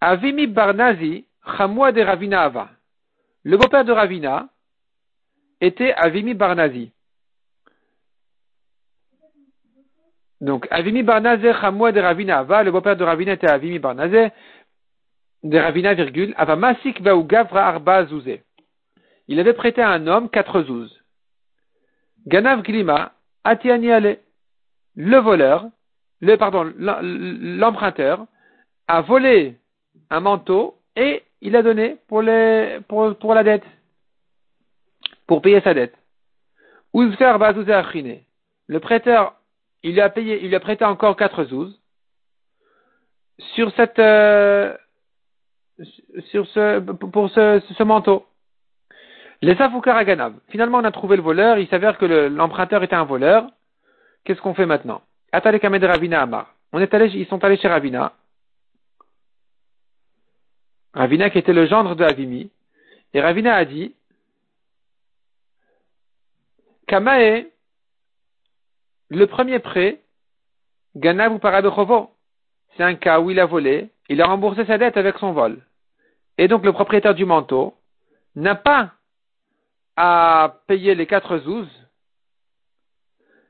[0.00, 1.24] Avimi Barnazi,
[1.56, 2.68] Chamoua de Ravina Ava.
[3.42, 4.46] Le beau-père de Ravina
[5.60, 6.92] était Avimi Barnazi.
[10.44, 14.30] Donc, Avimi Barnaze Chamoua de Ravina Ava, le beau-père de Ravina était Avimi Barnaze,
[15.42, 18.42] de Ravina, virgule, Ava Masik Gavra Arba Zouzé.
[19.26, 21.02] Il avait prêté à un homme quatre zouzes.
[22.26, 24.18] Ganav Glima, Atiani Ale.
[24.96, 25.64] Le voleur,
[26.20, 28.26] le, pardon, l'emprunteur,
[28.86, 29.56] a volé
[30.10, 33.64] un manteau et il a donné pour, les, pour, la dette,
[35.26, 35.96] pour payer sa dette.
[36.92, 37.16] Le
[38.78, 39.36] prêteur,
[39.84, 41.78] il lui a payé, il lui a prêté encore quatre zouz
[43.54, 44.74] sur cette, euh,
[46.30, 48.26] sur ce, pour ce, ce manteau.
[49.42, 50.34] Les Ganav.
[50.48, 51.58] Finalement, on a trouvé le voleur.
[51.58, 53.46] Il s'avère que l'emprunteur était un voleur.
[54.24, 55.02] Qu'est-ce qu'on fait maintenant?
[55.32, 56.54] Atale Kamed Ravina Amar.
[56.72, 58.14] On est allé, ils sont allés chez Ravina.
[60.94, 62.50] Ravina qui était le gendre de Avimi.
[63.12, 63.94] Et Ravina a dit,
[66.86, 67.46] Kamae,
[69.10, 70.00] le premier prêt,
[70.96, 72.10] Ganav ou Paradochovo.
[72.76, 75.58] C'est un cas où il a volé, il a remboursé sa dette avec son vol.
[76.38, 77.74] Et donc le propriétaire du manteau
[78.34, 78.90] n'a pas
[79.96, 81.68] à payer les quatre zouz,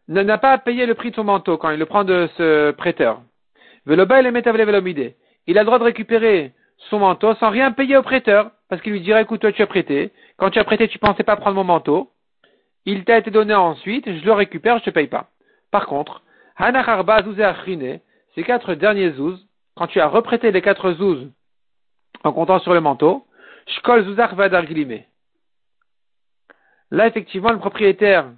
[0.08, 2.72] n'a pas à payer le prix de son manteau quand il le prend de ce
[2.72, 3.22] prêteur.
[3.86, 4.04] Il a
[5.60, 6.52] le droit de récupérer
[6.90, 9.66] son manteau sans rien payer au prêteur, parce qu'il lui dirait, écoute, toi tu as
[9.66, 12.10] prêté, quand tu as prêté, tu pensais pas prendre mon manteau,
[12.84, 15.30] il t'a été donné ensuite, je le récupère, je te paye pas.
[15.74, 16.22] Par contre,
[18.36, 21.28] ces quatre derniers zouz, quand tu as reprêté les quatre zouz
[22.22, 23.26] en comptant sur le manteau,
[23.66, 24.06] shkol
[26.92, 28.30] Là, effectivement, le propriétaire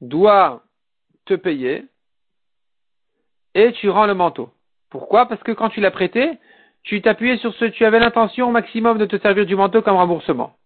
[0.00, 0.62] doit
[1.26, 1.84] te payer
[3.52, 4.48] et tu rends le manteau.
[4.88, 5.26] Pourquoi?
[5.26, 6.38] Parce que quand tu l'as prêté,
[6.82, 9.96] tu t'appuyais sur ce, tu avais l'intention au maximum de te servir du manteau comme
[9.96, 10.56] remboursement.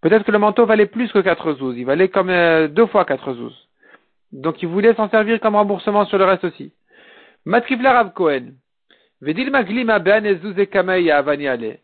[0.00, 3.04] Peut-être que le manteau valait plus que 4 zouz, il valait comme euh, deux fois
[3.04, 3.68] 4 zouz.
[4.32, 6.72] Donc il voulait s'en servir comme remboursement sur le reste aussi.
[7.44, 8.52] Matrifla Rav Cohen.
[9.20, 10.24] Vedil maglima ben
[10.70, 11.78] kamei avani ale.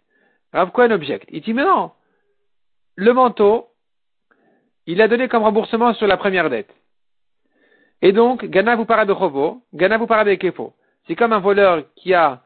[0.53, 1.29] Rav Cohen objecte.
[1.33, 1.90] Il dit mais non.
[2.96, 3.68] Le manteau,
[4.87, 6.70] il a donné comme remboursement sur la première dette.
[8.03, 10.74] Et donc, Gana vous para de Chovo, Gana vous para de Kefo.
[11.07, 12.42] C'est comme un voleur qui a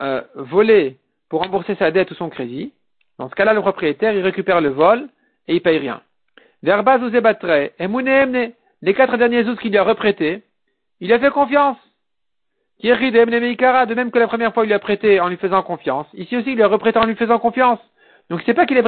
[0.00, 0.98] euh, volé
[1.28, 2.72] pour rembourser sa dette ou son crédit.
[3.22, 5.08] Dans ce cas-là, le propriétaire, il récupère le vol
[5.46, 6.02] et il paye rien.
[6.64, 10.42] Verba les quatre derniers zouz qu'il lui a reprêtés,
[10.98, 11.76] il a fait confiance.
[12.82, 16.08] De même que la première fois, il lui a prêté en lui faisant confiance.
[16.14, 17.78] Ici aussi, il lui a reprêté en lui faisant confiance.
[18.28, 18.82] Donc, c'est pas qu'il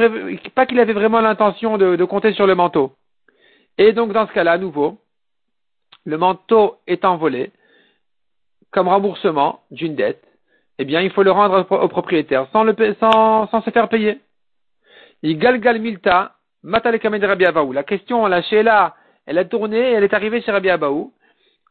[0.53, 2.91] pas qu'il avait vraiment l'intention de, compter sur le manteau.
[3.77, 4.97] Et donc, dans ce cas-là, à nouveau,
[6.03, 7.53] le manteau étant volé,
[8.71, 10.27] comme remboursement d'une dette,
[10.77, 14.19] eh bien, il faut le rendre au propriétaire sans se faire payer.
[15.25, 20.39] Il galgal milta, matale Rabbi La question, la là, elle a tourné elle est arrivée
[20.43, 21.13] chez Rabbi Abaou.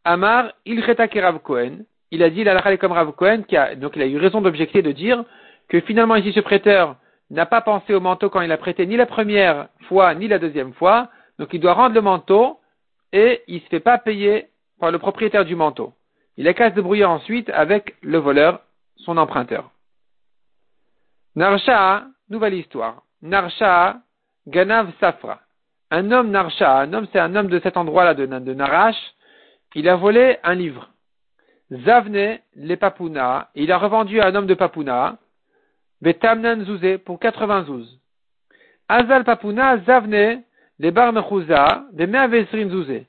[0.04, 1.84] Amar, il Rav Cohen.
[2.10, 5.24] Il a dit, la comme Rav a, donc il a eu raison d'objecter de dire
[5.68, 6.96] que finalement ici ce prêteur
[7.30, 10.40] n'a pas pensé au manteau quand il a prêté ni la première fois ni la
[10.40, 11.08] deuxième fois.
[11.38, 12.58] Donc il doit rendre le manteau
[13.12, 14.48] et il ne se fait pas payer
[14.80, 15.92] par le propriétaire du manteau.
[16.36, 18.62] Il a qu'à se débrouiller ensuite avec le voleur,
[18.96, 19.70] son emprunteur.
[21.36, 23.04] Narsha, nouvelle histoire.
[23.24, 24.02] Narsha,
[24.46, 25.40] Ganav Safra.
[25.90, 28.56] Un homme Narsha, un homme c'est un homme de cet endroit-là de, de
[29.74, 30.90] il a volé un livre.
[31.70, 35.16] Zavne les Papuna, il a revendu à un homme de Papuna,
[36.02, 37.98] Betamnan Zouzé, pour 80 zouz.
[38.90, 40.42] Azal Papuna, Zavne
[40.78, 43.06] les Bar Mechouza, Bemeavesrin Zouzé.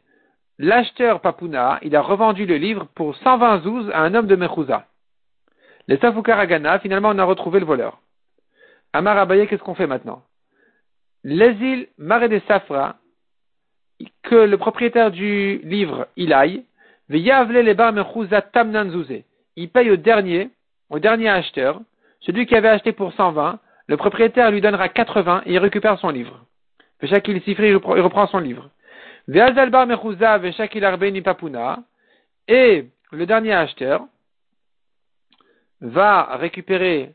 [0.59, 4.85] L'acheteur Papuna, il a revendu le livre pour 120 zouz à un homme de Mechouza.
[5.89, 7.99] Les Safukaragana, finalement, on a retrouvé le voleur.
[8.95, 10.23] Amar Abaye, qu'est-ce qu'on fait maintenant?
[11.25, 12.95] Les îles Mare des Safra,
[14.23, 16.63] que le propriétaire du livre, il aille,
[17.09, 17.19] les
[19.57, 20.49] il paye au dernier,
[20.89, 21.81] au dernier acheteur,
[22.21, 26.09] celui qui avait acheté pour 120, le propriétaire lui donnera 80 et il récupère son
[26.09, 26.45] livre.
[27.01, 27.09] il
[27.75, 28.69] reprend son livre.
[32.47, 34.05] Et le dernier acheteur
[35.81, 37.13] va récupérer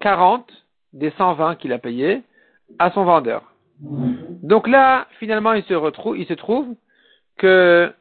[0.00, 0.50] 40
[0.92, 2.22] des 120 qu'il a payés
[2.78, 3.42] à son vendeur.
[3.80, 6.74] Donc là, finalement, il se retrouve, il se trouve
[7.38, 7.92] que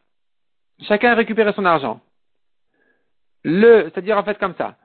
[0.82, 2.02] chacun a récupéré son argent.
[3.44, 4.76] Le, c'est-à-dire en fait comme ça.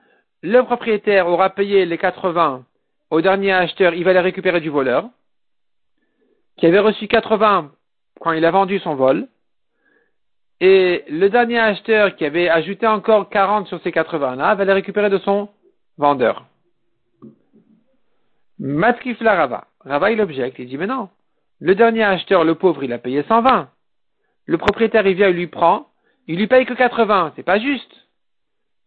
[0.41, 2.63] Le propriétaire aura payé les 80
[3.11, 5.09] au dernier acheteur, il va les récupérer du voleur,
[6.57, 7.71] qui avait reçu 80
[8.19, 9.27] quand il a vendu son vol.
[10.61, 15.09] Et le dernier acheteur qui avait ajouté encore 40 sur ces 80-là va les récupérer
[15.09, 15.49] de son
[15.97, 16.45] vendeur.
[18.59, 19.67] Matkif la Rava.
[19.81, 20.59] Rava, il objecte.
[20.59, 21.09] Il dit, mais non.
[21.59, 23.69] Le dernier acheteur, le pauvre, il a payé 120.
[24.45, 25.87] Le propriétaire, il vient, il lui prend.
[26.27, 27.33] Il lui paye que 80.
[27.35, 28.07] C'est pas juste.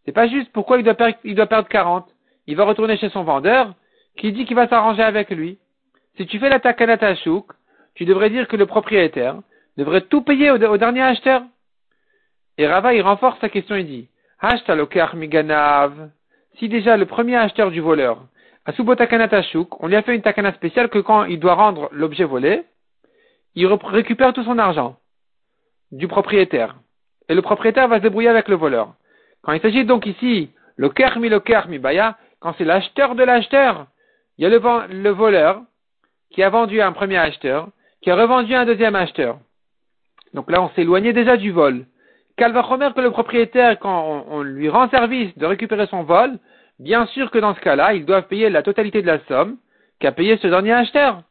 [0.05, 0.51] C'est pas juste.
[0.51, 2.07] Pourquoi il doit, perdre, il doit perdre 40?
[2.47, 3.73] Il va retourner chez son vendeur,
[4.17, 5.59] qui dit qu'il va s'arranger avec lui.
[6.17, 7.13] Si tu fais la takanata
[7.95, 9.39] tu devrais dire que le propriétaire
[9.77, 11.43] devrait tout payer au, dernier acheteur.
[12.57, 14.09] Et Rava, il renforce sa question, il dit,
[15.13, 16.09] miganav.
[16.57, 18.25] Si déjà le premier acheteur du voleur,
[18.77, 22.63] on lui a fait une takana spéciale que quand il doit rendre l'objet volé,
[23.55, 24.97] il récupère tout son argent
[25.91, 26.75] du propriétaire.
[27.27, 28.93] Et le propriétaire va se débrouiller avec le voleur.
[29.41, 33.87] Quand il s'agit donc ici, le kermi, le kermi, baya, quand c'est l'acheteur de l'acheteur,
[34.37, 35.61] il y a le, voleur
[36.31, 37.67] qui a vendu à un premier acheteur,
[38.01, 39.37] qui a revendu à un deuxième acheteur.
[40.33, 41.85] Donc là, on s'éloignait déjà du vol.
[42.37, 46.37] Calvachomer que le propriétaire, quand on, lui rend service de récupérer son vol,
[46.79, 49.57] bien sûr que dans ce cas-là, ils doivent payer la totalité de la somme
[49.99, 51.21] qu'a payé ce dernier acheteur.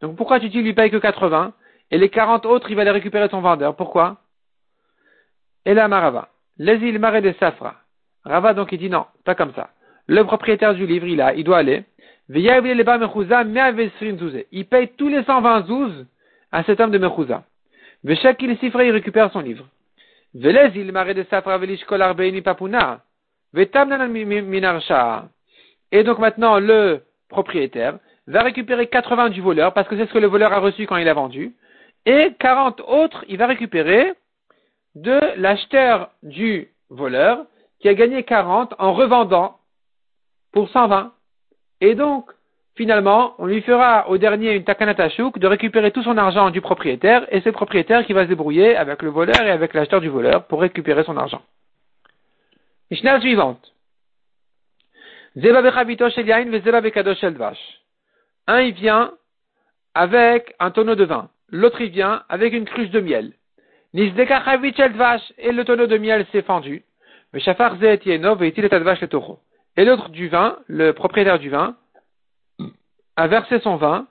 [0.00, 1.52] Donc pourquoi tu ne lui payes que 80
[1.90, 3.76] et les 40 autres, il va les récupérer son vendeur?
[3.76, 4.18] Pourquoi?
[5.66, 6.28] Et là, Marava,
[6.58, 7.76] les îles Marais des Safra.
[8.24, 9.70] Rava donc il dit non, pas comme ça.
[10.06, 11.84] Le propriétaire du livre, il a, il doit aller.
[12.28, 12.42] Il
[14.66, 16.06] paye tous les 120 zouz
[16.52, 17.44] à cet homme de Mechouza.
[18.22, 19.66] Chaque il il récupère son livre.
[20.34, 23.00] Velez il Marais des Safra velishkol arbeini papuna.
[25.92, 30.18] Et donc maintenant, le propriétaire va récupérer 80 du voleur, parce que c'est ce que
[30.18, 31.54] le voleur a reçu quand il a vendu,
[32.06, 34.14] et 40 autres, il va récupérer
[34.94, 37.46] de l'acheteur du voleur,
[37.80, 39.58] qui a gagné 40 en revendant
[40.52, 41.12] pour 120.
[41.80, 42.30] Et donc,
[42.76, 47.26] finalement, on lui fera au dernier une takanatachouk de récupérer tout son argent du propriétaire,
[47.30, 50.08] et c'est le propriétaire qui va se débrouiller avec le voleur et avec l'acheteur du
[50.08, 51.42] voleur pour récupérer son argent.
[52.90, 53.74] Mishnah suivante.
[58.46, 59.12] Un, il vient
[59.94, 61.30] avec un tonneau de vin.
[61.48, 63.32] L'autre, il vient avec une cruche de miel.
[63.94, 64.58] Nizdeka
[64.90, 65.32] dvash.
[65.38, 66.84] Et le tonneau de miel s'est fendu.
[67.36, 67.96] Shafar et.
[69.76, 71.76] Et l'autre du vin, le propriétaire du vin,
[73.16, 74.06] a versé son vin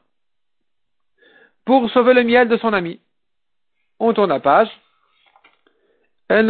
[1.65, 2.99] pour sauver le miel de son ami.
[3.99, 4.69] On tourne la page.
[6.27, 6.47] El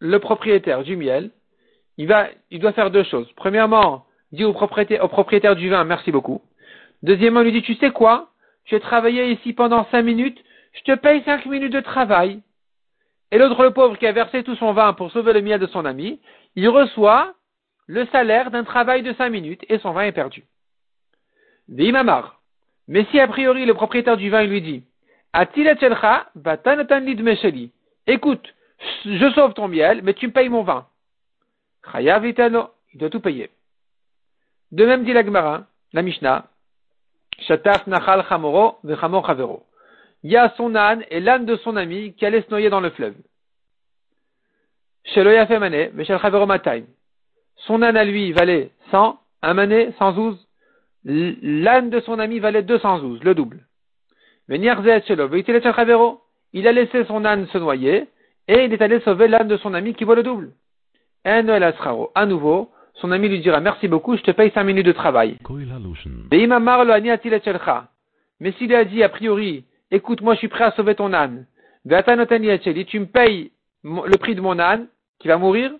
[0.00, 1.30] le propriétaire du miel,
[1.98, 3.30] il va, il doit faire deux choses.
[3.36, 6.42] Premièrement, dit au propriétaire, du vin, merci beaucoup.
[7.02, 8.30] Deuxièmement, il lui dit, tu sais quoi?
[8.72, 10.38] As travaillé ici pendant cinq minutes,
[10.72, 12.40] je te paye cinq minutes de travail.
[13.32, 15.66] Et l'autre, le pauvre qui a versé tout son vin pour sauver le miel de
[15.66, 16.20] son ami,
[16.54, 17.34] il reçoit
[17.86, 20.44] le salaire d'un travail de cinq minutes et son vin est perdu.
[21.68, 22.40] Vimamar.
[22.86, 24.84] Mais si a priori le propriétaire du vin lui dit,
[28.06, 28.54] écoute,
[29.04, 30.86] je sauve ton miel, mais tu me payes mon vin.
[31.92, 33.50] Chayav il doit tout payer.
[34.72, 35.22] De même dit la
[35.92, 36.46] la Mishnah,
[37.40, 39.64] Shataf nachal chamoro vechamor chavero.
[40.22, 42.80] Il y a son âne et l'âne de son ami qui allait se noyer dans
[42.80, 43.14] le fleuve.
[45.04, 46.84] Shelo fait mané, mais chavero matay.
[47.56, 50.46] Son âne à lui valait 100, un mané 112.
[51.04, 53.66] L'âne de son ami valait 212, le double.
[54.48, 55.30] Mais shelo,
[56.52, 58.08] il a laissé son âne se noyer,
[58.50, 60.50] et il est allé sauver l'âme de son ami qui vaut le double.
[61.24, 65.36] À nouveau, son ami lui dira merci beaucoup, je te paye cinq minutes de travail.
[68.40, 71.46] Mais s'il a dit a priori, écoute, moi je suis prêt à sauver ton âne,
[71.84, 71.90] tu
[73.00, 73.52] me payes
[73.84, 74.88] le prix de mon âne,
[75.20, 75.70] qui va mourir,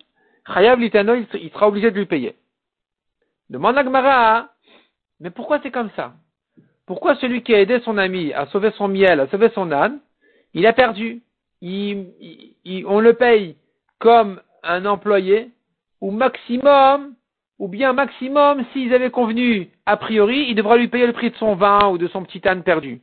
[0.47, 2.35] il sera obligé de lui payer.
[3.49, 4.47] Demande la Gemara,
[5.19, 6.13] mais pourquoi c'est comme ça?
[6.85, 9.99] Pourquoi celui qui a aidé son ami à sauver son miel, à sauver son âne,
[10.53, 11.21] il a perdu?
[11.61, 13.55] Il, On le paye
[13.99, 15.51] comme un employé,
[16.01, 17.15] ou maximum,
[17.59, 21.35] ou bien maximum, s'ils avaient convenu a priori, il devra lui payer le prix de
[21.35, 23.01] son vin ou de son petit âne perdu.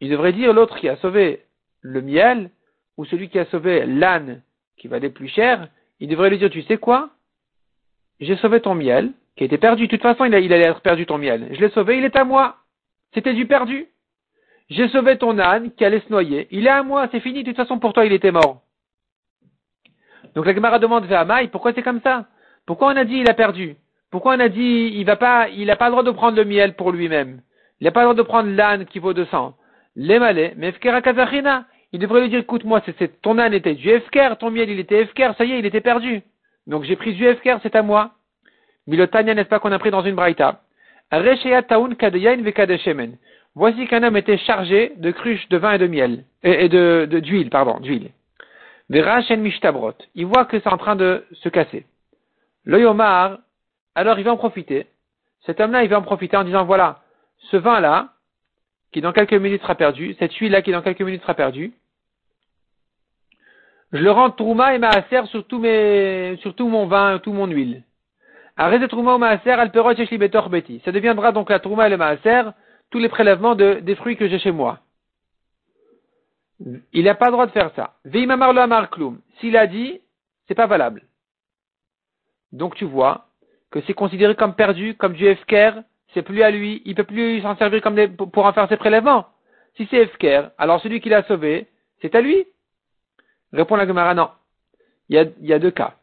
[0.00, 1.44] Il devrait dire l'autre qui a sauvé
[1.80, 2.50] le miel,
[2.96, 4.42] ou celui qui a sauvé l'âne
[4.76, 5.68] qui valait plus cher,
[6.00, 7.10] il devrait lui dire, tu sais quoi?
[8.20, 9.86] J'ai sauvé ton miel, qui était perdu.
[9.86, 11.48] De toute façon, il, allait être perdu ton miel.
[11.52, 12.56] Je l'ai sauvé, il est à moi.
[13.14, 13.88] C'était du perdu.
[14.70, 16.46] J'ai sauvé ton âne qui allait se noyer.
[16.50, 17.42] Il est à moi, c'est fini.
[17.42, 18.62] De toute façon, pour toi, il était mort.
[20.34, 22.26] Donc la Gemara demande vers Amaï, pourquoi c'est comme ça?
[22.66, 23.76] Pourquoi on a dit il a perdu?
[24.12, 26.44] Pourquoi on a dit il va pas, il n'a pas le droit de prendre le
[26.44, 27.40] miel pour lui-même?
[27.80, 29.56] Il n'a pas le droit de prendre l'âne qui vaut 200.
[29.96, 33.88] Les malais, mais Kazachina, il devrait lui dire, écoute, moi, c'est, ton âne était du
[33.88, 36.22] Efker, ton miel, il était Efker, ça y est, il était perdu.
[36.68, 38.12] Donc j'ai pris du Efker, c'est à moi.
[38.86, 40.60] Milotania, n'est-ce pas qu'on a pris dans une braïta?
[43.54, 47.50] Voici qu'un homme était chargé de cruches de vin et de miel, et, de, d'huile,
[47.50, 48.10] pardon, d'huile.
[48.88, 49.94] mishtabrot.
[50.14, 51.84] Il voit que c'est en train de se casser.
[52.64, 53.38] L'oyomar,
[53.94, 54.86] alors il va en profiter.
[55.46, 57.00] Cet homme-là, il va en profiter en disant, voilà,
[57.50, 58.10] ce vin-là,
[58.92, 61.72] qui dans quelques minutes sera perdu, cette huile-là qui dans quelques minutes sera perdue,
[63.92, 65.64] je le rends Trouma et Maaser sur tout,
[66.40, 67.82] sur tout mon vin, toute mon huile.
[68.56, 69.94] Arrêtez Trouma ou Maaser, Alperot
[70.48, 70.80] Beti.
[70.84, 72.42] Ça deviendra donc la Trouma et le Maaser,
[72.90, 74.80] tous les prélèvements de, des fruits que j'ai chez moi.
[76.92, 77.94] Il n'a pas le droit de faire ça.
[79.40, 80.00] S'il a dit,
[80.46, 81.02] c'est pas valable.
[82.52, 83.26] Donc tu vois
[83.70, 85.80] que c'est considéré comme perdu, comme du FKR,
[86.12, 87.82] c'est plus à lui, il peut plus s'en servir
[88.16, 89.26] pour en faire ses prélèvements.
[89.76, 91.68] Si c'est FKR, alors celui qui l'a sauvé,
[92.02, 92.44] c'est à lui.
[93.52, 94.30] Répond la Gemara, non.
[95.08, 95.94] Il y a, deux cas.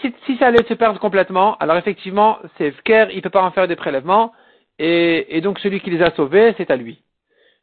[0.00, 3.50] Si, si, ça allait se perdre complètement, alors effectivement, c'est FKR, il peut pas en
[3.50, 4.32] faire des prélèvements,
[4.78, 6.98] et, et, donc celui qui les a sauvés, c'est à lui.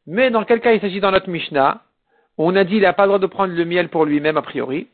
[0.08, 1.82] Mais dans quel cas il s'agit dans notre Mishnah,
[2.38, 4.42] on a dit qu'il n'a pas le droit de prendre le miel pour lui-même a
[4.42, 4.88] priori,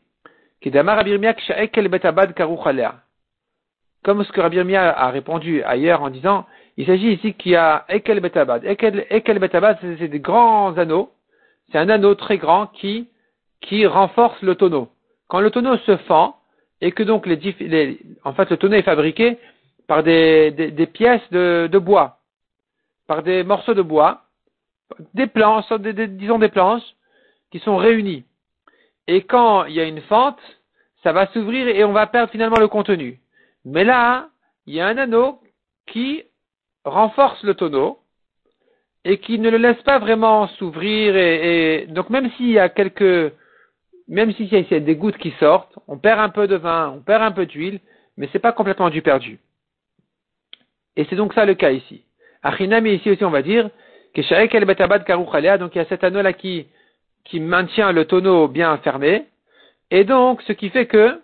[4.02, 7.84] comme ce que Rabbi a répondu ailleurs en disant, il s'agit ici qu'il y a
[7.88, 8.64] Ekel Betabad.
[8.64, 11.10] Ekel, Betabad, c'est des grands anneaux.
[11.70, 13.08] C'est un anneau très grand qui
[13.60, 14.88] qui renforce le tonneau.
[15.26, 16.36] Quand le tonneau se fend,
[16.80, 19.38] et que donc les, en fait le tonneau est fabriqué
[19.88, 22.18] par des, des, pièces de, de, bois,
[23.08, 24.22] par des morceaux de bois,
[25.14, 26.94] des planches, des, disons des planches,
[27.50, 28.24] qui sont réunies.
[29.08, 30.38] Et quand il y a une fente,
[31.02, 33.18] ça va s'ouvrir et on va perdre finalement le contenu.
[33.64, 34.28] Mais là,
[34.66, 35.40] il y a un anneau
[35.86, 36.22] qui
[36.84, 37.98] renforce le tonneau
[39.04, 42.68] et qui ne le laisse pas vraiment s'ouvrir et, et donc même s'il y a
[42.68, 43.32] quelques
[44.06, 47.00] même s'il y a des gouttes qui sortent, on perd un peu de vin, on
[47.00, 47.80] perd un peu d'huile,
[48.16, 49.38] mais c'est pas complètement du perdu.
[50.98, 52.02] Et c'est donc ça le cas ici.
[52.42, 53.70] Achinami ici aussi on va dire
[54.14, 56.66] que donc il y a cet anneau là qui,
[57.24, 59.26] qui maintient le tonneau bien fermé,
[59.92, 61.22] et donc ce qui fait que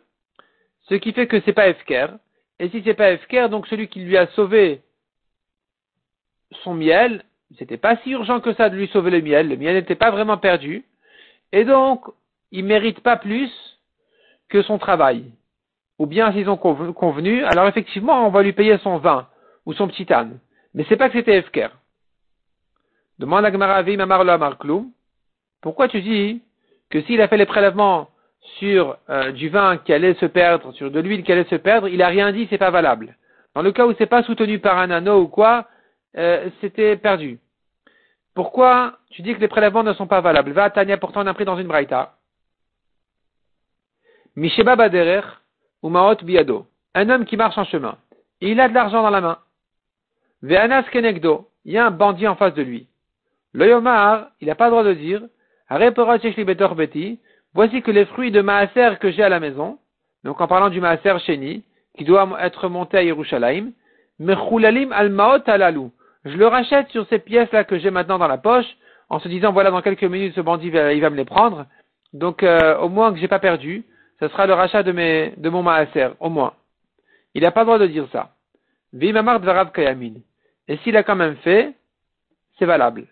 [0.89, 2.07] ce qui fait que c'est pas Efker,
[2.61, 4.83] et si c'est pas Efker, donc celui qui lui a sauvé
[6.63, 7.25] son miel,
[7.59, 10.13] c'était pas si urgent que ça de lui sauver le miel, le miel n'était pas
[10.13, 10.85] vraiment perdu,
[11.51, 12.05] et donc
[12.53, 13.51] il mérite pas plus
[14.49, 15.25] que son travail.
[15.99, 19.27] Ou bien s'ils ont convenu, alors effectivement, on va lui payer son vin
[19.67, 20.39] ou son petit âne.
[20.75, 21.69] Mais c'est pas que c'était Efker.
[23.19, 24.57] Demande à Gmaravi Mamar
[25.61, 26.43] Pourquoi tu dis
[26.91, 28.11] que s'il a fait les prélèvements
[28.59, 31.89] sur euh, du vin qui allait se perdre, sur de l'huile qui allait se perdre,
[31.89, 33.17] il a rien dit, c'est pas valable.
[33.55, 35.69] Dans le cas où c'est pas soutenu par un anneau ou quoi,
[36.17, 37.39] euh, c'était perdu.
[38.35, 40.53] Pourquoi tu dis que les prélèvements ne sont pas valables?
[40.53, 42.17] Va Tania, pourtant on a dans une braïta.
[44.37, 45.23] Misheba Baderer
[45.83, 46.67] ou Maot Biado.
[46.95, 47.97] Un homme qui marche en chemin.
[48.41, 49.39] il a de l'argent dans la main.
[50.45, 51.49] Ve'anas Kenegdo.
[51.65, 52.87] Il y a un bandit en face de lui.
[53.55, 55.23] Le Yomar, il n'a pas le droit de dire,
[56.77, 57.19] Beti,
[57.55, 59.79] voici que les fruits de Maaser que j'ai à la maison,
[60.23, 61.65] donc en parlant du Maaser Sheni,
[61.97, 63.73] qui doit être monté à Yerushalayim,
[64.19, 65.93] Mechulalim al Maot alalou.
[66.27, 68.67] Je le rachète sur ces pièces-là que j'ai maintenant dans la poche,
[69.09, 71.65] en se disant, voilà, dans quelques minutes, ce bandit, va, il va me les prendre.
[72.13, 73.83] Donc, euh, au moins que j'ai pas perdu,
[74.21, 76.53] ce sera le rachat de, mes, de mon Maaser, au moins.
[77.33, 78.35] Il n'a pas le droit de dire ça.
[78.93, 80.21] Vimamar Dvarav Kayamin.
[80.69, 81.75] Et s'il a quand même fait,
[82.59, 83.07] c'est valable.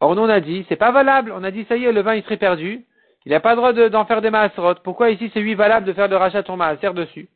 [0.00, 1.32] Or, nous, on a dit, c'est pas valable.
[1.34, 2.84] On a dit, ça y est, le vin, il serait perdu.
[3.24, 4.74] Il n'a pas le droit d'en faire des maaserot.
[4.84, 7.28] Pourquoi ici c'est lui valable de faire le rachat ton maaser dessus?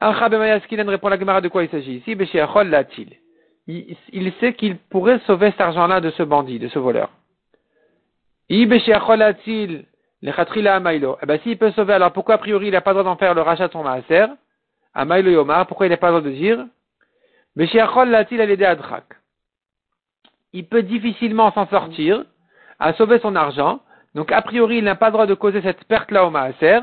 [0.00, 1.96] Répond la Gemara de quoi il s'agit?
[1.96, 2.16] Ici
[3.66, 7.10] il, il sait qu'il pourrait sauver cet argent-là de ce bandit, de ce voleur.
[8.48, 8.80] Eh ben,
[9.42, 9.84] s'il
[11.58, 13.68] peut sauver, alors pourquoi a priori il n'a pas le droit d'en faire le rachat
[13.70, 14.26] son maaser
[14.94, 16.64] Amailo Yomar, pourquoi il n'a pas le droit de dire
[20.52, 22.24] Il peut difficilement s'en sortir,
[22.78, 23.80] à sauver son argent,
[24.14, 26.80] donc a priori il n'a pas le droit de causer cette perte-là au maaser,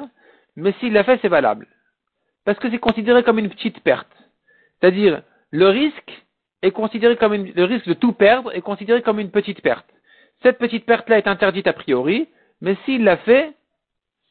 [0.55, 1.67] mais s'il l'a fait, c'est valable.
[2.45, 4.11] Parce que c'est considéré comme une petite perte.
[4.80, 6.26] C'est-à-dire, le risque
[6.61, 9.86] est considéré comme le risque de tout perdre est considéré comme une petite perte.
[10.43, 12.30] Cette petite perte-là est interdite a priori,
[12.61, 13.53] mais s'il l'a fait,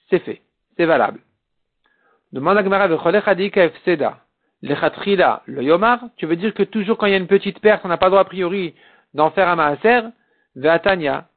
[0.08, 0.42] c'est fait.
[0.76, 1.20] C'est valable.
[2.32, 2.88] Demande à Gemara
[4.62, 7.88] le yomar, tu veux dire que toujours quand il y a une petite perte, on
[7.88, 8.74] n'a pas le droit a priori
[9.14, 10.02] d'en faire un maaser,
[10.54, 11.28] ve'atanya.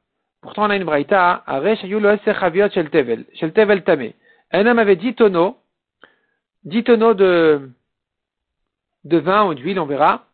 [0.42, 4.12] Pourtant, on a une braïta, shel tevel, tevel tame.
[4.52, 5.56] Un homme avait 10 tonneaux,
[6.64, 7.70] 10 tonneaux de,
[9.04, 10.26] de vin ou d'huile, on verra,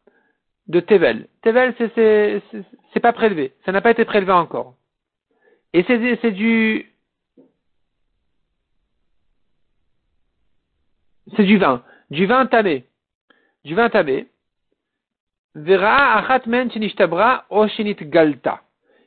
[0.67, 1.29] de tevel.
[1.43, 2.43] Tevel, c'est,
[2.93, 3.53] c'est, pas prélevé.
[3.65, 4.75] Ça n'a pas été prélevé encore.
[5.73, 6.93] Et c'est, c'est du,
[11.37, 11.85] c'est du vin.
[12.11, 12.85] Du vin tamé.
[13.65, 14.27] Du vin tamé.
[15.55, 16.71] Vera achatmen
[17.51, 18.61] oshinit galta.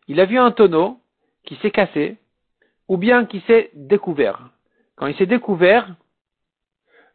[0.07, 0.99] Il a vu un tonneau
[1.45, 2.17] qui s'est cassé,
[2.87, 4.49] ou bien qui s'est découvert.
[4.95, 5.87] Quand il s'est découvert,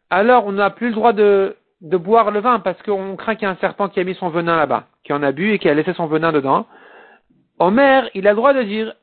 [0.09, 3.47] alors on n'a plus le droit de, de boire le vin parce qu'on craint qu'il
[3.47, 5.59] y ait un serpent qui a mis son venin là-bas, qui en a bu et
[5.59, 6.67] qui a laissé son venin dedans.
[7.59, 8.93] Omer, il a le droit de dire,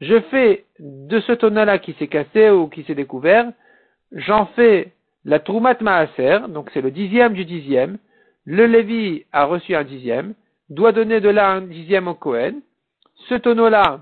[0.00, 3.50] je fais de ce tonneau-là qui s'est cassé ou qui s'est découvert,
[4.12, 4.92] j'en fais
[5.24, 7.98] la troumat maaser, donc c'est le dixième du dixième,
[8.44, 10.34] le Lévi a reçu un dixième,
[10.68, 12.60] doit donner de là un dixième au Cohen,
[13.28, 14.00] ce tonneau-là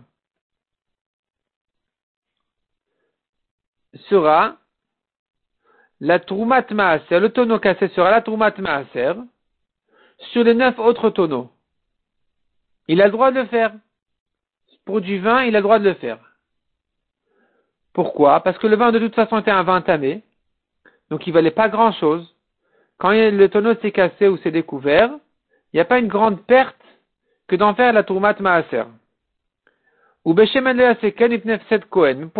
[4.08, 4.56] sera
[6.00, 9.12] la troumat maaser, le tonneau cassé sera la troumat maaser
[10.32, 11.50] sur les neuf autres tonneaux.
[12.88, 13.72] Il a le droit de le faire.
[14.84, 16.18] Pour du vin, il a le droit de le faire.
[17.92, 18.40] Pourquoi?
[18.40, 20.22] Parce que le vin de toute façon était un vin tamé,
[21.10, 22.34] donc il valait pas grand chose.
[22.98, 25.10] Quand le tonneau s'est cassé ou s'est découvert,
[25.72, 26.76] il n'y a pas une grande perte
[27.48, 28.84] que d'en faire la tourmat maaser.
[30.24, 30.44] Ou Pour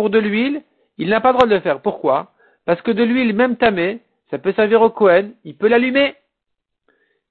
[0.09, 0.63] de l'huile,
[0.97, 1.81] il n'a pas le droit de le faire.
[1.81, 2.31] Pourquoi?
[2.65, 3.99] Parce que de l'huile même tamée,
[4.29, 6.15] ça peut servir au Kohen, il peut l'allumer.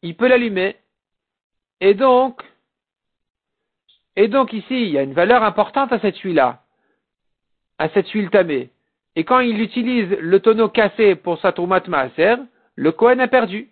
[0.02, 0.76] Il peut l'allumer.
[1.80, 2.42] Et donc,
[4.16, 6.59] et donc ici, il y a une valeur importante à cette huile-là,
[7.80, 8.70] à cette huile tamée.
[9.16, 12.36] Et quand il utilise le tonneau cassé pour sa tourmat maaser,
[12.76, 13.70] le Kohen a perdu.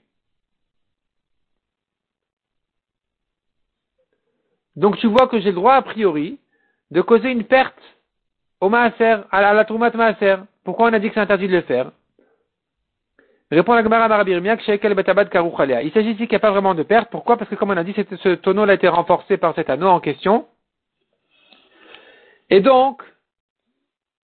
[4.76, 6.40] Donc tu vois que j'ai le droit a priori
[6.90, 7.78] de causer une perte
[8.61, 10.36] au maaser, à la, tourmat maaser.
[10.64, 11.92] Pourquoi on a dit que c'est interdit de le faire?
[13.50, 14.22] Répond la Gemara.
[14.26, 17.11] Il s'agit ici qu'il n'y a pas vraiment de perte.
[17.11, 17.36] Pourquoi?
[17.36, 20.00] Parce que comme on a dit, ce tonneau a été renforcé par cet anneau en
[20.00, 20.46] question.
[22.50, 23.02] Et donc,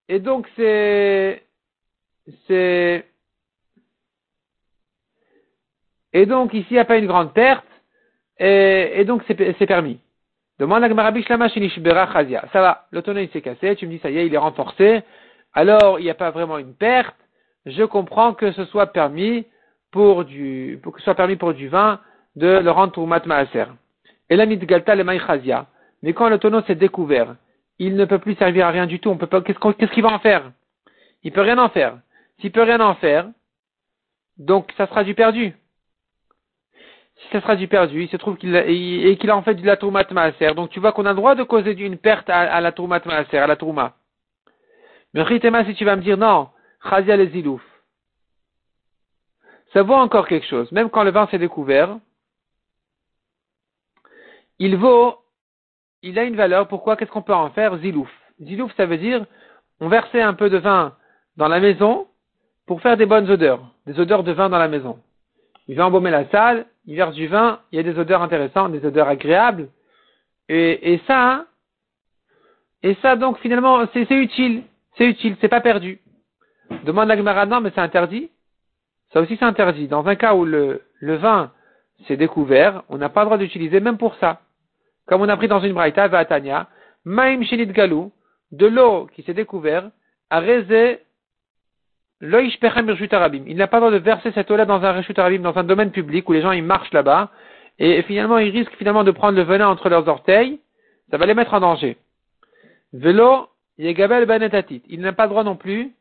[0.08, 1.42] et donc c'est,
[2.46, 3.04] c'est,
[6.12, 7.66] et donc ici il n'y a pas une grande perte,
[8.38, 10.00] et, donc c'est permis.
[10.58, 10.84] Demande
[12.36, 12.48] à.
[12.52, 15.02] Ça va, le il s'est cassé, tu me dis ça y est, il est renforcé.
[15.52, 17.16] Alors il n'y a pas vraiment une perte
[17.66, 19.46] je comprends que ce soit permis
[19.90, 22.00] pour du, que soit permis pour du vin
[22.36, 23.66] de le rendre Troumat Maaser.
[24.28, 25.66] Et la Galta le Maïchazia.
[26.02, 27.36] Mais quand le s'est découvert,
[27.78, 29.10] il ne peut plus servir à rien du tout.
[29.10, 30.52] On peut pas, qu'est-ce qu'il va en faire?
[31.22, 31.98] Il peut rien en faire.
[32.40, 33.28] S'il peut rien en faire,
[34.36, 35.54] donc ça sera du perdu.
[37.16, 39.64] Si ça sera du perdu, il se trouve qu'il et qu'il a en fait de
[39.64, 40.54] la Troumat Maaser.
[40.54, 43.38] Donc tu vois qu'on a le droit de causer une perte à, la Troumat Maaser,
[43.38, 43.94] à la Trouma.
[45.12, 46.48] Mais si tu vas me dire non,
[46.82, 47.62] Chazia les ilouf.
[49.72, 50.70] Ça vaut encore quelque chose.
[50.72, 51.98] Même quand le vin s'est découvert,
[54.58, 55.18] il vaut,
[56.04, 56.68] il a une valeur.
[56.68, 58.10] Pourquoi Qu'est-ce qu'on peut en faire Zilouf.
[58.40, 59.24] Zilouf, ça veut dire,
[59.80, 60.94] on versait un peu de vin
[61.36, 62.06] dans la maison
[62.66, 64.98] pour faire des bonnes odeurs, des odeurs de vin dans la maison.
[65.66, 68.72] Il va embaumer la salle, il verse du vin, il y a des odeurs intéressantes,
[68.72, 69.68] des odeurs agréables.
[70.48, 71.46] Et, et ça,
[72.82, 74.62] et ça donc finalement, c'est utile,
[74.98, 76.00] c'est utile, c'est pas perdu.
[76.84, 78.30] Demande la Gemara, mais c'est interdit.
[79.12, 79.88] Ça aussi, c'est interdit.
[79.88, 81.52] Dans un cas où le, le vin
[82.06, 84.40] s'est découvert, on n'a pas le droit d'utiliser même pour ça.
[85.06, 86.68] Comme on a pris dans une braïta, Vatania,
[87.04, 88.12] Maim Shinit Galou,
[88.52, 89.90] de l'eau qui s'est découvert,
[90.30, 91.00] a raisé
[92.20, 95.64] il n'a pas le droit de verser cette eau-là dans un reshut arabim, dans un
[95.64, 97.30] domaine public où les gens ils marchent là-bas,
[97.78, 100.58] et finalement ils risquent finalement de prendre le venin entre leurs orteils,
[101.10, 101.98] ça va les mettre en danger.
[102.92, 103.48] Velo
[103.78, 104.26] yegabel.
[104.88, 105.92] Il n'a pas le droit non plus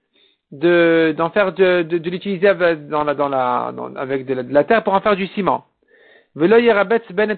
[0.51, 4.83] de, d'en faire de, de, de l'utiliser dans la, dans la, avec de la, terre
[4.83, 5.65] pour en faire du ciment.
[6.35, 7.35] Velo yerabetz ben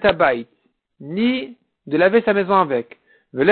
[1.00, 2.98] ni de laver sa maison avec.
[3.32, 3.42] Ni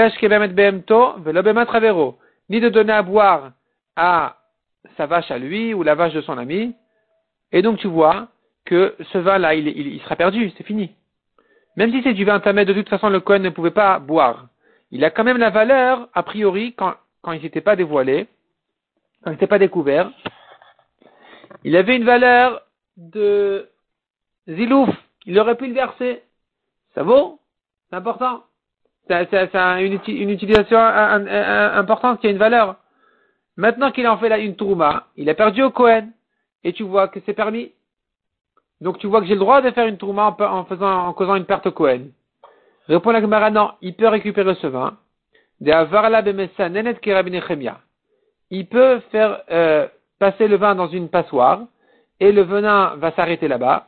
[2.60, 3.52] de donner à boire
[3.96, 4.36] à
[4.96, 6.74] sa vache à lui ou la vache de son ami.
[7.52, 8.28] Et donc tu vois
[8.64, 10.90] que ce vin-là, il, sera perdu, c'est fini.
[11.76, 14.48] Même si c'est du vin tamé, de toute façon le Cohen ne pouvait pas boire.
[14.90, 18.26] Il a quand même la valeur, a priori, quand, quand il n'était pas dévoilé,
[19.22, 20.10] quand il n'était pas découvert.
[21.64, 22.62] Il avait une valeur
[22.96, 23.68] de
[24.48, 24.90] zilouf.
[25.26, 26.22] Il aurait pu le verser.
[26.94, 27.38] Ça vaut?
[27.90, 28.42] C'est important?
[29.08, 32.76] C'est une, utilisation importante qui a une valeur.
[33.56, 36.08] Maintenant qu'il en fait là une tourma, il a perdu au Cohen.
[36.64, 37.72] Et tu vois que c'est permis.
[38.80, 41.34] Donc tu vois que j'ai le droit de faire une tourma en, faisant, en causant
[41.36, 42.06] une perte au Cohen.
[42.88, 44.96] Répond la Gemara, non, il peut récupérer ce vin.
[48.50, 49.86] Il peut faire euh,
[50.18, 51.60] passer le vin dans une passoire
[52.20, 53.86] et le venin va s'arrêter là-bas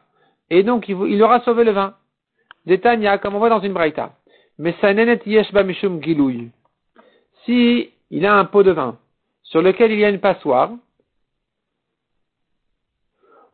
[0.51, 1.95] et donc il, aura sauvé le vin.
[2.67, 4.13] Détania, comme on voit dans une braïta.
[4.59, 4.75] Mais
[5.65, 6.01] mishum
[7.45, 8.97] Si il a un pot de vin
[9.43, 10.71] sur lequel il y a une passoire,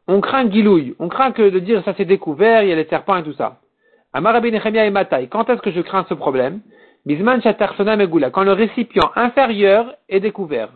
[0.09, 2.87] on craint gilouille, on craint que de dire ça c'est découvert, il y a les
[2.87, 3.59] serpents et tout ça.
[4.13, 6.61] Amarabi Nechemia et Matai, quand est-ce que je crains ce problème?
[7.05, 7.41] Bisman
[7.97, 10.71] Megula, quand le récipient inférieur est découvert.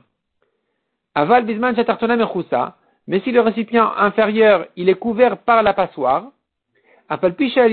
[1.15, 2.77] Aval Bisman Mechousa,
[3.07, 6.33] mais si le récipient inférieur il est couvert par la passoire,
[7.09, 7.67] Apal Pisha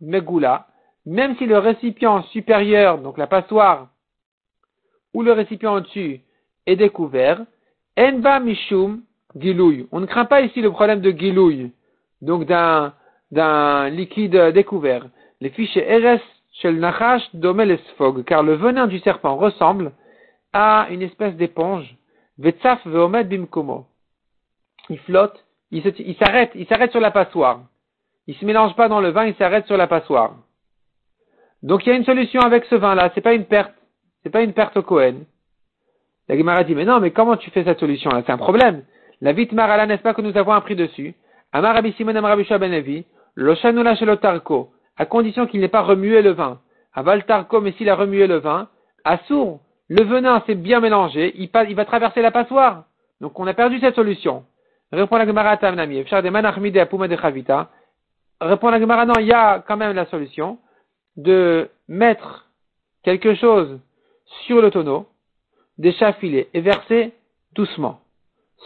[0.00, 0.66] Megula,
[1.04, 3.88] même si le récipient supérieur, donc la passoire,
[5.14, 6.20] ou le récipient au-dessus
[6.66, 7.40] est découvert,
[7.98, 9.02] Enba Mishum
[9.36, 9.86] Gilouille.
[9.92, 11.70] On ne craint pas ici le problème de Gilouille,
[12.20, 12.92] donc d'un,
[13.90, 15.06] liquide découvert.
[15.40, 16.20] Les fichiers RS
[16.60, 19.92] Shel Nachash Domelesfog, car le venin du serpent ressemble
[20.52, 21.94] à une espèce d'éponge.
[22.38, 23.86] Vetsaf Veomed Bimkomo.
[24.88, 25.82] Il flotte, il
[26.16, 27.60] s'arrête, il s'arrête sur la passoire.
[28.26, 30.34] Il se mélange pas dans le vin, il s'arrête sur la passoire.
[31.62, 33.74] Donc il y a une solution avec ce vin-là, c'est pas une perte,
[34.22, 35.24] c'est pas une perte au Cohen.
[36.28, 38.22] La Gemara dit, mais non, mais comment tu fais cette solution-là?
[38.26, 38.82] C'est un problème.
[39.20, 41.14] La vite marala, n'est-ce pas que nous avons appris dessus?
[41.52, 43.04] Amar Simon Benevi,
[44.20, 46.60] Tarko, à condition qu'il n'ait pas remué le vin.
[46.94, 48.68] Aval Tarko, mais s'il a remué le vin,
[49.04, 52.84] Assour, le venin s'est bien mélangé, il, va traverser la passoire.
[53.20, 54.44] Donc on a perdu cette solution.
[54.92, 56.04] Répond la Gemara Tamnami,
[58.40, 60.58] Répond la Gemara, non, il y a quand même la solution
[61.16, 62.46] de mettre
[63.02, 63.80] quelque chose
[64.46, 65.06] sur le tonneau,
[65.78, 67.12] d'échaffiler et verser
[67.54, 68.00] doucement,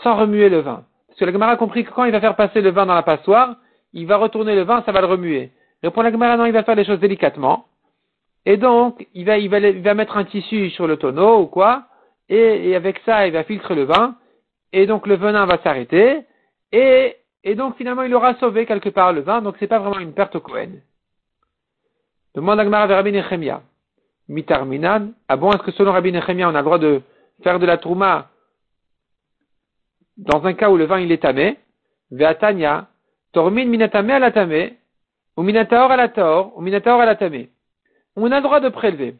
[0.02, 0.84] sans remuer le vin.
[1.06, 2.94] Parce que la Gemara a compris que quand il va faire passer le vin dans
[2.94, 3.56] la passoire,
[3.92, 5.50] il va retourner le vin, ça va le remuer.
[5.82, 7.66] Répond la Gemara, non, il va faire les choses délicatement.
[8.46, 11.84] Et donc, il va, mettre un tissu sur le tonneau ou quoi,
[12.28, 14.16] et, avec ça, il va filtrer le vin,
[14.72, 16.22] et donc le venin va s'arrêter,
[16.72, 19.98] et, et donc finalement, il aura sauvé quelque part le vin, donc c'est pas vraiment
[19.98, 20.80] une perte au Cohen.
[22.34, 23.62] Demande Agmara vers Rabbi Nechemia.
[24.28, 25.12] Mitarminan.
[25.28, 27.02] Ah bon, est-ce que selon Rabbi Nechemia, on a le droit de
[27.42, 28.28] faire de la trouma
[30.16, 31.58] dans un cas où le vin il est tamé?
[32.10, 32.88] Veatania.
[33.32, 34.78] Tormin minatame à la tamé.
[35.36, 36.56] Ou minataor à la taor.
[36.56, 37.50] Ou minataor à la tamé.
[38.16, 39.16] On a le droit de prélever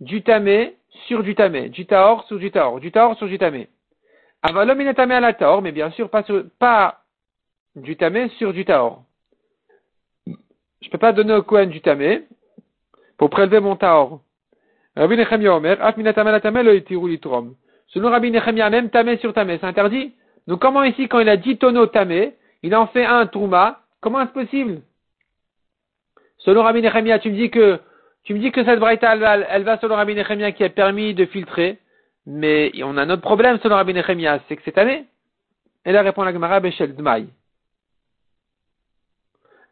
[0.00, 1.68] du tamé sur du tamé.
[1.68, 2.80] Du taor sur du taor.
[2.80, 3.68] Du taor sur du tamé.
[4.42, 7.01] Avalom minatame à la taor, mais bien sûr pas, sur, pas
[7.76, 9.02] du tamé sur du taor.
[10.26, 12.24] Je peux pas donner au Kohen du tamé,
[13.16, 14.20] pour prélever mon taor.
[14.96, 15.94] Rabbi Nechemia Omer, Af.
[17.88, 20.12] Selon Rabbi Nechemia, même tamé sur tamé, c'est interdit.
[20.46, 24.20] Donc comment ici, quand il a dit tonneaux tamé, il en fait un trouma, comment
[24.22, 24.82] est-ce possible?
[26.38, 27.78] Selon Rabbi Nechemia, tu me dis que
[28.24, 31.26] tu me dis que cette braïta, elle, va selon Rabbi Nechemia qui a permis de
[31.26, 31.78] filtrer,
[32.26, 35.04] mais on a un autre problème selon Rabbi Nechemia, c'est que c'est tamé.
[35.84, 37.28] Et là répond la Gemara Bechel Dmaï.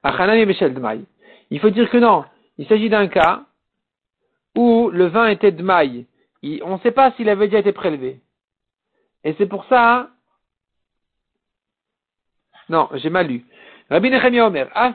[0.03, 2.25] Il faut dire que non,
[2.59, 3.43] il s'agit d'un cas
[4.57, 6.07] où le vin était de maille.
[6.63, 8.21] On ne sait pas s'il avait déjà été prélevé.
[9.25, 10.09] Et c'est pour ça.
[12.69, 13.45] Non, j'ai mal lu.
[13.91, 14.95] Rabbi Nechemia Omer, Af.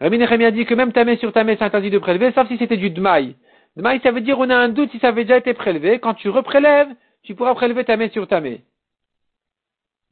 [0.00, 2.76] Rabbi Nechemia dit que même tamé sur tamé c'est interdit de prélever, sauf si c'était
[2.76, 3.34] du dmaï.
[3.76, 5.98] Dmaï, ça veut dire on a un doute si ça avait déjà été prélevé.
[5.98, 6.88] Quand tu reprélèves,
[7.22, 8.62] tu pourras prélever tamé sur tamé.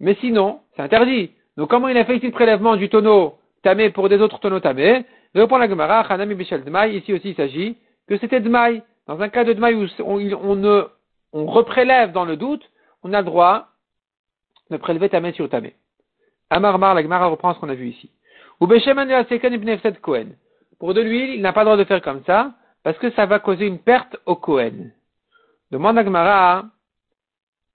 [0.01, 1.31] Mais sinon, c'est interdit.
[1.57, 4.61] Donc comment il a fait ici le prélèvement du tonneau tamé pour des autres tonneaux
[4.61, 5.05] tamé.
[5.35, 7.77] Répond la Gemara, Hanami Bishel Dmaï, ici aussi il s'agit
[8.09, 8.83] que c'était Dmaï.
[9.07, 10.85] Dans un cas de Dmaï où on, ne,
[11.33, 12.63] on reprélève dans le doute,
[13.03, 13.69] on a le droit
[14.71, 15.75] de prélever tamé sur tamé.
[16.51, 18.11] Amarmar, la Gemara reprend ce qu'on a vu ici.
[18.61, 18.67] Ou.
[20.79, 22.53] Pour de l'huile, il n'a pas le droit de faire comme ça,
[22.83, 24.93] parce que ça va causer une perte au Kohen.
[25.71, 26.67] Demande à Gemara,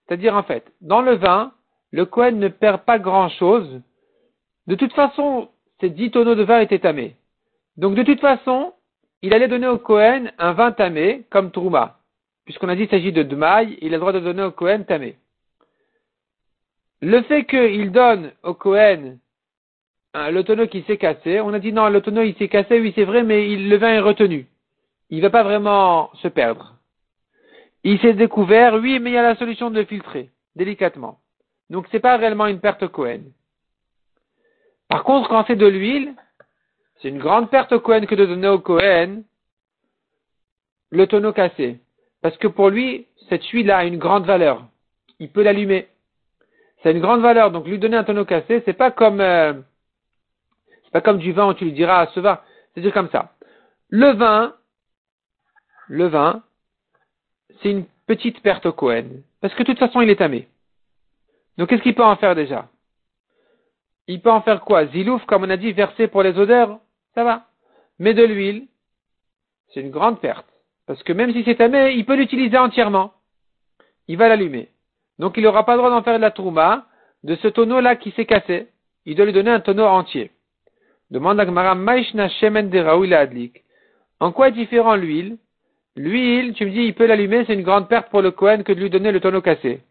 [0.08, 1.52] c'est-à-dire en fait, dans le vin,
[1.92, 3.82] le Kohen ne perd pas grand chose.
[4.68, 7.16] De toute façon, ces dix tonneaux de vin étaient tamés.
[7.78, 8.74] Donc de toute façon,
[9.22, 12.00] il allait donner au Kohen un vin tamé comme Trouma.
[12.46, 14.86] Puisqu'on a dit qu'il s'agit de Dmaï, il a le droit de donner au Kohen
[14.86, 15.18] tamé.
[17.02, 19.20] Le fait qu'il donne au Kohen
[20.14, 22.92] le tonneau qui s'est cassé, on a dit non, le tonneau il s'est cassé, oui
[22.96, 24.48] c'est vrai, mais le vin est retenu.
[25.10, 26.76] Il ne va pas vraiment se perdre.
[27.84, 31.21] Il s'est découvert, oui, mais il y a la solution de le filtrer, délicatement.
[31.72, 33.22] Donc c'est pas réellement une perte au Cohen.
[34.90, 36.14] Par contre, quand c'est de l'huile,
[37.02, 39.24] c'est une grande perte au Cohen que de donner au Cohen
[40.92, 41.80] le tonneau cassé.
[42.22, 44.68] Parce que pour lui, cette huile a une grande valeur.
[45.20, 45.88] Il peut l'allumer.
[46.84, 47.52] C'est une grande valeur.
[47.52, 49.54] Donc lui donner un tonneau cassé, c'est pas comme euh,
[50.84, 52.42] c'est pas comme du vin où tu lui diras ce vin.
[52.74, 53.32] C'est dire comme ça.
[53.88, 54.54] Le vin,
[55.88, 56.44] le vin,
[57.62, 59.22] c'est une petite perte au Cohen.
[59.40, 60.50] Parce que de toute façon, il est tamé.
[61.62, 62.70] Donc qu'est-ce qu'il peut en faire déjà?
[64.07, 64.88] Il peut en faire quoi?
[64.88, 66.80] Zilouf, comme on a dit, versé pour les odeurs,
[67.14, 67.45] ça va.
[67.99, 68.66] Mais de l'huile,
[69.68, 70.47] c'est une grande perte.
[70.88, 73.14] Parce que même si c'est tamé, il peut l'utiliser entièrement.
[74.07, 74.70] Il va l'allumer.
[75.20, 76.88] Donc il n'aura pas le droit d'en faire de la trouma
[77.24, 78.70] de ce tonneau-là qui s'est cassé.
[79.05, 80.32] Il doit lui donner un tonneau entier.
[81.12, 82.80] Demande à Gmara, Maishna Shemen de
[83.14, 83.64] Adlik.
[84.20, 85.38] En quoi est différent l'huile?
[85.95, 88.74] L'huile, tu me dis, il peut l'allumer, c'est une grande perte pour le Kohen que
[88.74, 89.82] de lui donner le tonneau cassé.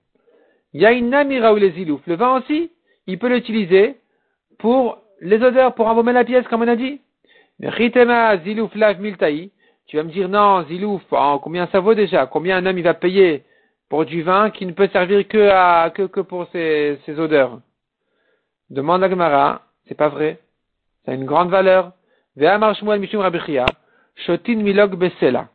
[0.72, 2.70] Le vin aussi,
[3.06, 3.96] il peut l'utiliser
[4.58, 7.00] pour les odeurs, pour embaumer la pièce, comme on a dit.
[7.60, 9.50] Zilouf lav miltaï.
[9.86, 12.26] Tu vas me dire, non, zilouf, oh, combien ça vaut déjà?
[12.26, 13.42] Combien un homme il va payer
[13.88, 17.58] pour du vin qui ne peut servir que à, que, que pour ses, ses odeurs?
[18.70, 20.38] Demande à Gemara, c'est pas vrai.
[21.04, 21.92] Ça a une grande valeur.
[24.14, 25.48] shotin milog besela.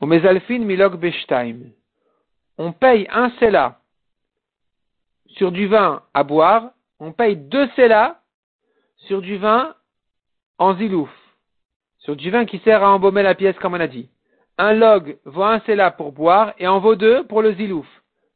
[0.00, 0.94] milog
[2.58, 3.81] On paye un sela
[5.32, 6.70] sur du vin à boire,
[7.00, 8.20] on paye deux selas
[8.96, 9.74] sur du vin
[10.58, 11.10] en zilouf,
[11.98, 14.08] sur du vin qui sert à embaumer la pièce comme on a dit.
[14.58, 17.86] Un log vaut un sela pour boire et en vaut deux pour le zilouf.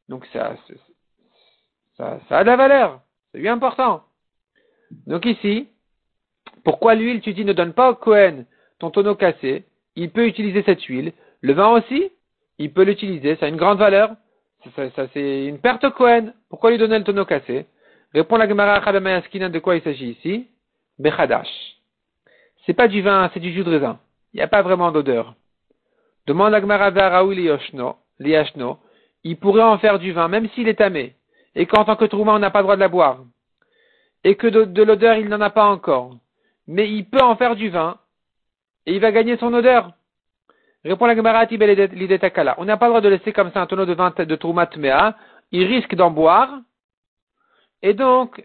[0.09, 0.55] Donc ça
[2.29, 3.01] a de la valeur.
[3.31, 4.03] C'est bien important.
[5.05, 5.67] Donc ici,
[6.63, 8.45] pourquoi l'huile, tu dis, ne donne pas au Cohen
[8.79, 9.65] ton tonneau cassé?
[9.95, 11.13] Il peut utiliser cette huile.
[11.41, 12.11] Le vin aussi,
[12.57, 13.35] il peut l'utiliser.
[13.35, 14.11] Ça a une grande valeur.
[14.75, 16.33] Ça, c'est une perte au Cohen.
[16.49, 17.65] Pourquoi lui donner le tonneau cassé?
[18.13, 20.47] Répond la Gemara Khadamayaskina de quoi il s'agit ici?
[20.97, 21.77] Bechadash.
[22.65, 23.99] C'est pas du vin, c'est du jus de raisin.
[24.33, 25.35] Il n'y a pas vraiment d'odeur.
[26.25, 27.35] Demande la Gemara Raoul
[28.19, 28.79] Liashno.
[29.23, 31.15] Il pourrait en faire du vin, même s'il est tamé.
[31.55, 33.19] Et qu'en tant que trouma, on n'a pas le droit de la boire.
[34.23, 36.17] Et que de, l'odeur, il n'en a pas encore.
[36.67, 37.97] Mais il peut en faire du vin.
[38.85, 39.91] Et il va gagner son odeur.
[40.83, 42.55] Répond la Gemara Takala.
[42.57, 44.69] On n'a pas le droit de laisser comme ça un tonneau de vin de Troumat
[44.77, 45.15] Mea.
[45.51, 46.59] Il risque d'en boire.
[47.81, 48.43] Et donc,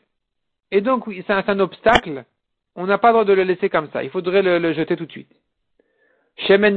[0.70, 2.24] et donc, c'est un, obstacle.
[2.74, 4.02] On n'a pas le droit de le laisser comme ça.
[4.02, 5.30] Il faudrait le, jeter tout de suite.
[6.36, 6.76] Shemen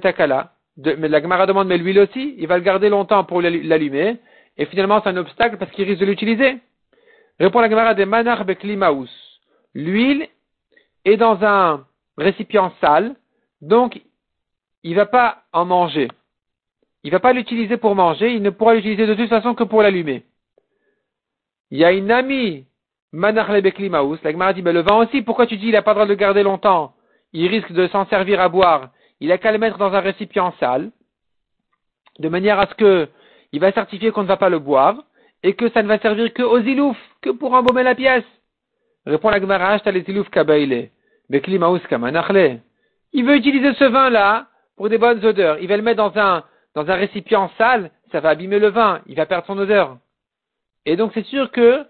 [0.00, 0.52] Takala.
[0.76, 4.18] Mais la Gemara demande, mais l'huile aussi, il va le garder longtemps pour l'allumer.
[4.56, 6.58] Et finalement, c'est un obstacle parce qu'il risque de l'utiliser.
[7.40, 9.10] Répond la Gemara de Manar Beklimaus.
[9.74, 10.28] L'huile
[11.04, 11.86] est dans un
[12.18, 13.14] récipient sale,
[13.60, 14.00] donc
[14.82, 16.08] il va pas en manger.
[17.04, 19.82] Il va pas l'utiliser pour manger, il ne pourra l'utiliser de toute façon que pour
[19.82, 20.24] l'allumer.
[21.70, 22.66] Il y a une amie,
[23.12, 25.94] Manachlebeklimaus, la Gemara dit, ben, le vin aussi, pourquoi tu dis il n'a pas le
[25.96, 26.94] droit de le garder longtemps?
[27.32, 28.90] Il risque de s'en servir à boire.
[29.20, 30.90] Il a qu'à le mettre dans un récipient sale,
[32.18, 33.08] de manière à ce que
[33.52, 35.02] il va certifier qu'on ne va pas le boire,
[35.42, 38.24] et que ça ne va servir que aux ilouf, que pour embaumer la pièce.
[39.04, 40.90] Répond la Gemara, les ilouf kabaile.
[41.28, 42.60] Beklimaus kamanachle.
[43.12, 44.46] Il veut utiliser ce vin-là
[44.76, 45.58] pour des bonnes odeurs.
[45.60, 46.44] Il va le mettre dans un,
[46.74, 49.98] dans un récipient sale, ça va abîmer le vin, il va perdre son odeur.
[50.86, 51.84] Et donc c'est sûr que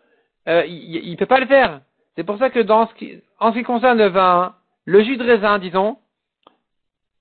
[0.49, 1.81] euh, il ne peut pas le faire.
[2.17, 4.55] C'est pour ça que dans ce qui, en ce qui concerne le vin,
[4.85, 5.99] le jus de raisin, disons,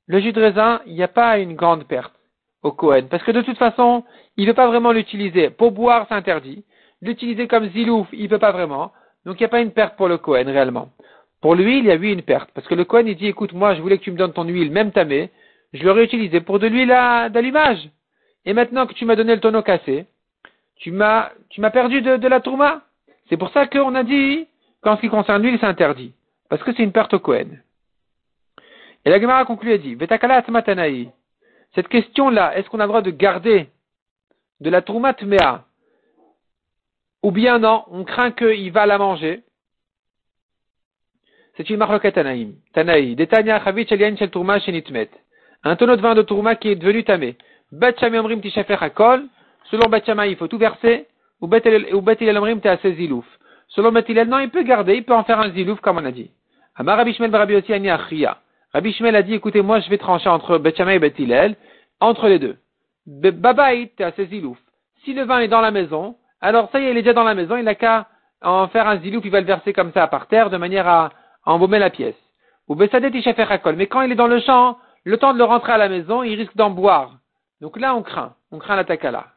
[0.08, 2.14] le jus de raisin, il n'y a pas une grande perte
[2.64, 3.08] au Cohen.
[3.10, 4.04] Parce que de toute façon,
[4.38, 5.50] il ne veut pas vraiment l'utiliser.
[5.50, 6.66] Pour boire, c'est interdit.
[7.02, 8.92] L'utiliser comme zilouf, il ne peut pas vraiment.
[9.26, 10.90] Donc il n'y a pas une perte pour le Cohen réellement.
[11.42, 12.52] Pour l'huile, il y a eu une perte.
[12.54, 14.44] Parce que le Cohen, il dit, écoute, moi, je voulais que tu me donnes ton
[14.44, 15.32] huile, même tamée
[15.74, 16.90] je l'aurais utilisé pour de l'huile
[17.32, 17.90] d'allumage.
[18.46, 20.06] Et maintenant que tu m'as donné le tonneau cassé,
[20.78, 22.82] tu m'as, tu m'as perdu de, la tourma.
[23.30, 24.48] C'est pour ça qu'on a dit
[24.82, 26.14] qu'en ce qui concerne l'huile, c'est interdit.
[26.50, 27.62] Parce que c'est une perte au Kohen.
[29.06, 31.10] Et la Gemara conclut et dit, Vetakala Tanaï.
[31.74, 33.70] Cette question-là, est-ce qu'on a le droit de garder
[34.60, 35.64] de la tourma tmea?
[37.24, 39.44] Ou bien non, on craint qu'il va la manger?
[41.56, 42.56] C'est une marloquette Tanaïm.
[42.74, 43.16] Tanaï.
[43.16, 45.10] Detania chavit shel tourma shenitmet
[45.64, 47.38] un tonneau de vin de tourma qui est devenu tamé.
[47.72, 48.42] Bet Omrim
[48.80, 49.26] Hakol,
[49.70, 51.08] selon Bet il faut tout verser,
[51.40, 52.62] ou Bet Omrim
[53.70, 56.12] Selon Bet non, il peut garder, il peut en faire un zilouf, comme on a
[56.12, 56.32] dit.
[56.76, 58.38] Amar Rabbi Shmuel Rabbi Yossi Ani Achria.
[58.74, 61.56] Rabbi Shmuel a dit, écoutez, moi je vais trancher entre Bet et Bet Hillel,
[62.00, 62.58] entre les deux.
[63.06, 64.58] Babaït, à ses zilouf.
[65.04, 67.24] Si le vin est dans la maison, alors ça y est, il est déjà dans
[67.24, 68.08] la maison, il n'a qu'à
[68.42, 71.12] en faire un zilouf, il va le verser comme ça par terre, de manière à
[71.46, 72.16] embaumer la pièce.
[72.68, 73.76] Ou Besadet Hakol.
[73.76, 76.24] Mais quand il est dans le champ, le temps de le rentrer à la maison,
[76.24, 77.14] il risque d'en boire.
[77.60, 78.36] Donc là, on craint.
[78.52, 79.28] On craint la takala.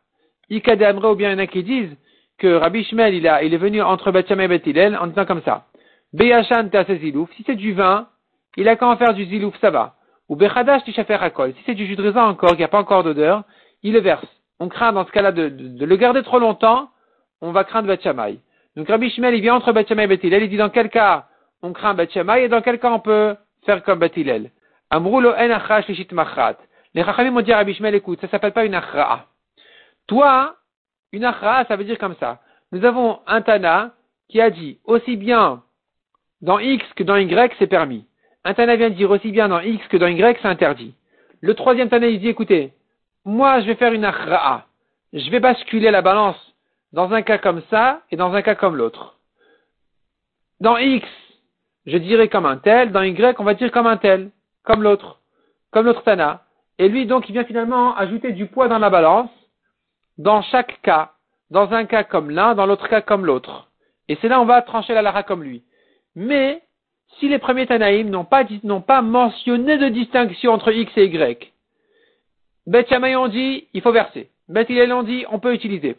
[0.50, 1.96] Ikade ou bien il y en a qui disent
[2.38, 5.66] que Rabbi Shmuel, il, est venu entre Bethshamay et Bethilel en disant comme ça.
[6.12, 6.68] Beyashan
[7.00, 7.30] zilouf.
[7.36, 8.08] Si c'est du vin,
[8.56, 9.94] il a qu'à en faire du zilouf, ça va.
[10.28, 11.52] Ou Bechadash Hakol.
[11.54, 13.44] Si c'est du jus de raisin encore, n'y a pas encore d'odeur,
[13.82, 14.26] il le verse.
[14.60, 15.52] On craint dans ce cas-là de,
[15.84, 16.90] le garder trop longtemps,
[17.40, 18.38] on va craindre Bethshamay.
[18.76, 21.26] Donc Rabbi Shmuel, il vient entre Bethshamay et Bethilel, il dit dans quel cas
[21.62, 24.50] on craint Bethshamay et dans quel cas on peut faire comme Bethilel.
[24.94, 26.56] Amroulo en achash machat.
[26.94, 29.26] Les Chachamim m'ont dit à Rabbi Shmuel, écoute, ça s'appelle pas une achra'a.
[30.06, 30.54] Toi,
[31.10, 32.38] une achra'a, ça veut dire comme ça.
[32.70, 33.90] Nous avons un Tana
[34.28, 35.64] qui a dit aussi bien
[36.42, 38.06] dans X que dans Y, c'est permis.
[38.44, 40.94] Un Tana vient dire aussi bien dans X que dans Y, c'est interdit.
[41.40, 42.72] Le troisième Tana, il dit, écoutez,
[43.24, 44.66] moi, je vais faire une achra'a.
[45.12, 46.54] Je vais basculer la balance
[46.92, 49.16] dans un cas comme ça et dans un cas comme l'autre.
[50.60, 51.08] Dans X,
[51.84, 52.92] je dirais comme un tel.
[52.92, 54.30] Dans Y, on va dire comme un tel.
[54.64, 55.20] Comme l'autre.
[55.70, 56.42] Comme l'autre Tana.
[56.78, 59.30] Et lui, donc, il vient finalement ajouter du poids dans la balance,
[60.18, 61.12] dans chaque cas.
[61.50, 63.68] Dans un cas comme l'un, dans l'autre cas comme l'autre.
[64.08, 65.62] Et c'est là on va trancher la lara comme lui.
[66.16, 66.62] Mais,
[67.18, 71.52] si les premiers Tanaïm n'ont pas, n'ont pas mentionné de distinction entre X et Y,
[72.66, 74.30] Bet Yamay ont dit, il faut verser.
[74.48, 75.96] Bet Hillel ont dit, on peut utiliser.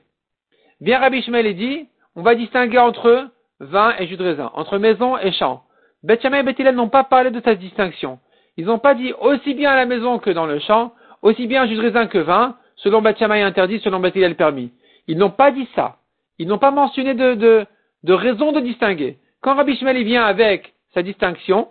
[0.82, 5.18] Bien Rabbi Shmuel dit, on va distinguer entre vin et jus de raisin, entre maison
[5.18, 5.64] et champ.
[6.04, 8.20] Bet et Bet Hillel n'ont pas parlé de cette distinction.
[8.58, 11.66] Ils n'ont pas dit aussi bien à la maison que dans le champ, aussi bien
[11.66, 14.72] jus de raisin que vin, selon Bat interdit, selon Bet Hillel permis.
[15.08, 15.98] Ils n'ont pas dit ça.
[16.40, 17.66] Ils n'ont pas mentionné de,
[18.08, 19.18] raison de distinguer.
[19.42, 21.70] Quand Rabbi Shmuel vient avec sa distinction,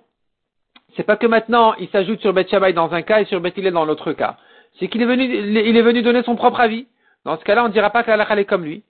[0.97, 3.85] c'est pas que maintenant il s'ajoute sur Bet dans un cas et sur Bet dans
[3.85, 4.37] l'autre cas.
[4.79, 6.87] C'est qu'il est venu, il est venu donner son propre avis.
[7.25, 8.83] Dans ce cas-là, on ne dira pas que la est comme lui.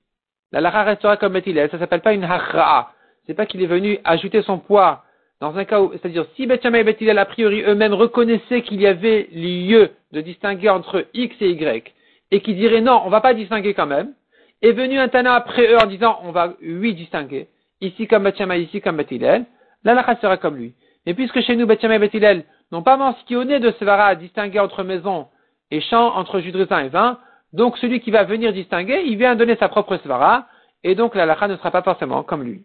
[0.53, 2.91] La lacha restera comme Bet Ça s'appelle pas une hachra'a.
[3.27, 5.04] C'est pas qu'il est venu ajouter son poids
[5.45, 8.87] dans un cas où, c'est-à-dire si Bet et Bet a priori eux-mêmes reconnaissaient qu'il y
[8.87, 11.93] avait lieu de distinguer entre X et Y,
[12.31, 14.15] et qui diraient non, on va pas distinguer quand même,
[14.63, 17.49] est venu un Tana après eux en disant on va oui distinguer,
[17.83, 20.73] ici comme Bet ici comme Bet la lacha sera comme lui.
[21.05, 24.83] Mais puisque chez nous Bet et Bet n'ont pas mentionné de Svara à distinguer entre
[24.83, 25.27] maison
[25.71, 27.19] et champ, entre jus de et vin,
[27.53, 30.47] donc celui qui va venir distinguer, il vient donner sa propre svara,
[30.83, 32.65] et donc la lacha ne sera pas forcément comme lui.